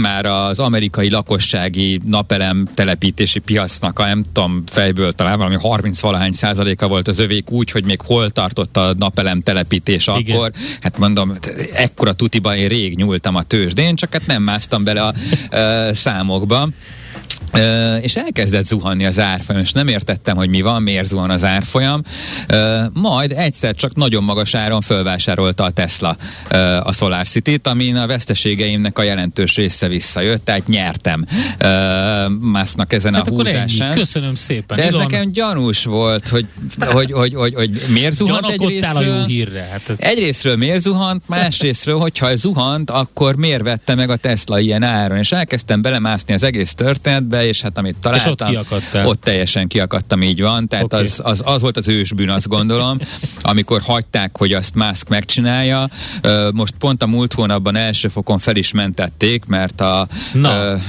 [0.00, 6.32] Már az amerikai lakossági napelem telepítési piacnak a nem tudom fejből talán valami 30 valahány
[6.32, 10.36] százaléka volt az övék úgy, hogy még hol tartott a napelem telepítés Igen.
[10.36, 10.52] akkor.
[10.80, 11.38] Hát mondom,
[11.72, 15.14] ekkora tutiba én rég nyúltam a tőzsdén, csak hát nem másztam bele a,
[15.56, 16.68] a számokba.
[18.02, 22.02] És elkezdett zuhanni az árfolyam, és nem értettem, hogy mi van, miért zuhan az árfolyam.
[22.92, 26.16] Majd egyszer csak nagyon magas áron fölvásárolta a Tesla
[26.82, 31.24] a Solar City-t, amin a veszteségeimnek a jelentős része visszajött, tehát nyertem
[32.40, 33.94] Másznak ezen hát a húzásán.
[33.94, 34.76] Köszönöm szépen.
[34.76, 35.00] De ez Ilon...
[35.00, 36.46] nekem gyanús volt, hogy,
[36.78, 39.12] hogy, hogy, hogy, hogy miért zuhant egyrésztről.
[39.12, 39.68] a jó hírre.
[39.70, 39.96] Hát ez...
[39.98, 45.32] Egyrésztről miért zuhant, másrésztről, hogyha zuhant, akkor miért vette meg a Tesla ilyen áron, és
[45.32, 50.22] elkezdtem belemászni az egész történetbe, be, és hát amit találtam, és ott, ott teljesen kiakadtam,
[50.22, 50.68] így van.
[50.68, 51.02] Tehát okay.
[51.02, 52.98] az, az, az volt az ősbűn, azt gondolom,
[53.42, 55.88] amikor hagyták, hogy azt Musk megcsinálja.
[56.52, 60.08] Most pont a múlt hónapban első fokon fel is mentették, mert a,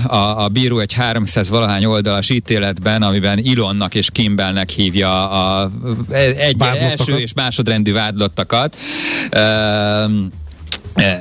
[0.08, 5.72] a, a bíró egy 300 valahány oldalas ítéletben, amiben Ilonnak és Kimbelnek hívja a,
[6.38, 8.76] egy első és másodrendű vádlottakat,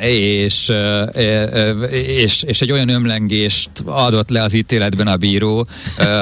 [0.01, 0.73] és,
[1.91, 5.69] és, és egy olyan ömlengést adott le az ítéletben a bíró,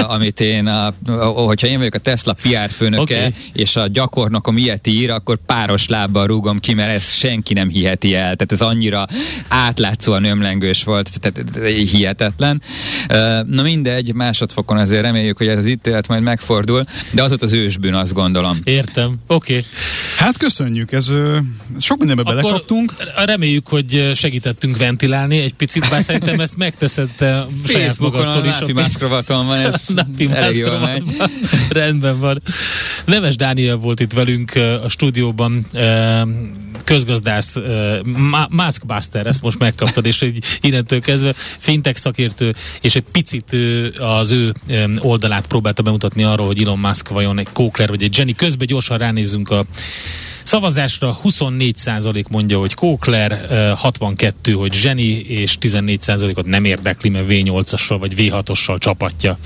[0.09, 0.95] amit én, a,
[1.33, 3.35] hogyha én vagyok a Tesla PR főnöke, okay.
[3.53, 8.15] és a gyakornokom ilyet ír, akkor páros lábbal rúgom ki, mert ezt senki nem hiheti
[8.15, 8.23] el.
[8.23, 9.07] Tehát ez annyira
[9.49, 12.63] átlátszóan ömlengős volt, tehát hihetetlen.
[13.47, 17.53] Na mindegy, másodfokon azért reméljük, hogy ez az ítélet majd megfordul, de az ott az
[17.53, 18.59] ősbűn, azt gondolom.
[18.65, 19.53] Értem, oké.
[19.53, 19.65] Okay.
[20.17, 21.11] Hát köszönjük, ez
[21.79, 22.95] sok mindenbe belekaptunk.
[23.25, 28.59] Reméljük reméljük, hogy segítettünk ventilálni egy picit, bár szerintem ezt megteszed te saját magadtól is.
[28.59, 31.03] Napi mászkrovaton van, ez napi elég jól megy.
[31.69, 32.43] Rendben van.
[33.05, 34.53] Nemes Dániel volt itt velünk
[34.85, 35.67] a stúdióban,
[36.85, 37.57] közgazdász,
[38.49, 43.57] Maskbuster, ezt most megkaptad, és egy innentől kezdve fintech szakértő, és egy picit
[43.99, 44.53] az ő
[44.99, 48.35] oldalát próbálta bemutatni arról, hogy Elon Musk vajon egy Kókler vagy egy Jenny.
[48.37, 49.65] Közben gyorsan ránézzünk a
[50.47, 58.15] Szavazásra 24% mondja, hogy Kókler, 62, hogy Zseni, és 14%-ot nem érdekli, mert V8-assal vagy
[58.17, 59.39] V6-ossal csapatja.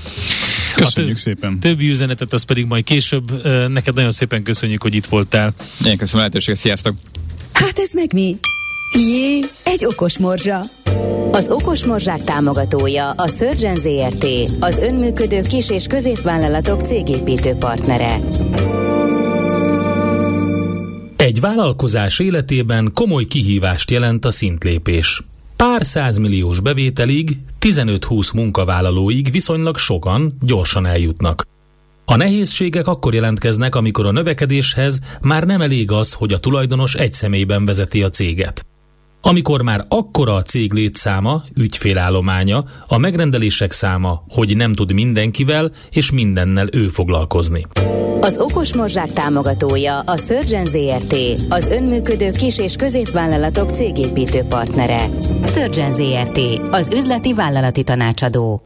[0.75, 1.59] Köszönjük több, szépen.
[1.59, 3.47] Többi üzenetet, az pedig majd később.
[3.67, 5.53] Neked nagyon szépen köszönjük, hogy itt voltál.
[5.85, 6.95] Én köszönöm a lehetőséget, sziasztok!
[7.53, 8.35] Hát ez meg mi?
[8.97, 10.59] Jé, egy okos morzsa.
[11.31, 14.25] Az Okos Morzsák támogatója a Surgeon ZRT,
[14.59, 18.17] az önműködő kis- és középvállalatok cégépítő partnere.
[21.21, 25.21] Egy vállalkozás életében komoly kihívást jelent a szintlépés.
[25.55, 31.47] Pár százmilliós bevételig, 15-20 munkavállalóig viszonylag sokan gyorsan eljutnak.
[32.05, 37.13] A nehézségek akkor jelentkeznek, amikor a növekedéshez már nem elég az, hogy a tulajdonos egy
[37.13, 38.65] személyben vezeti a céget.
[39.21, 46.11] Amikor már akkora a cég létszáma, ügyfélállománya, a megrendelések száma, hogy nem tud mindenkivel és
[46.11, 47.67] mindennel ő foglalkozni.
[48.21, 51.15] Az Okos Morzsák támogatója a Surgeon ZRT,
[51.49, 55.05] az önműködő kis- és középvállalatok cégépítő partnere.
[55.45, 56.39] Surgeon ZRT,
[56.71, 58.59] az üzleti vállalati tanácsadó.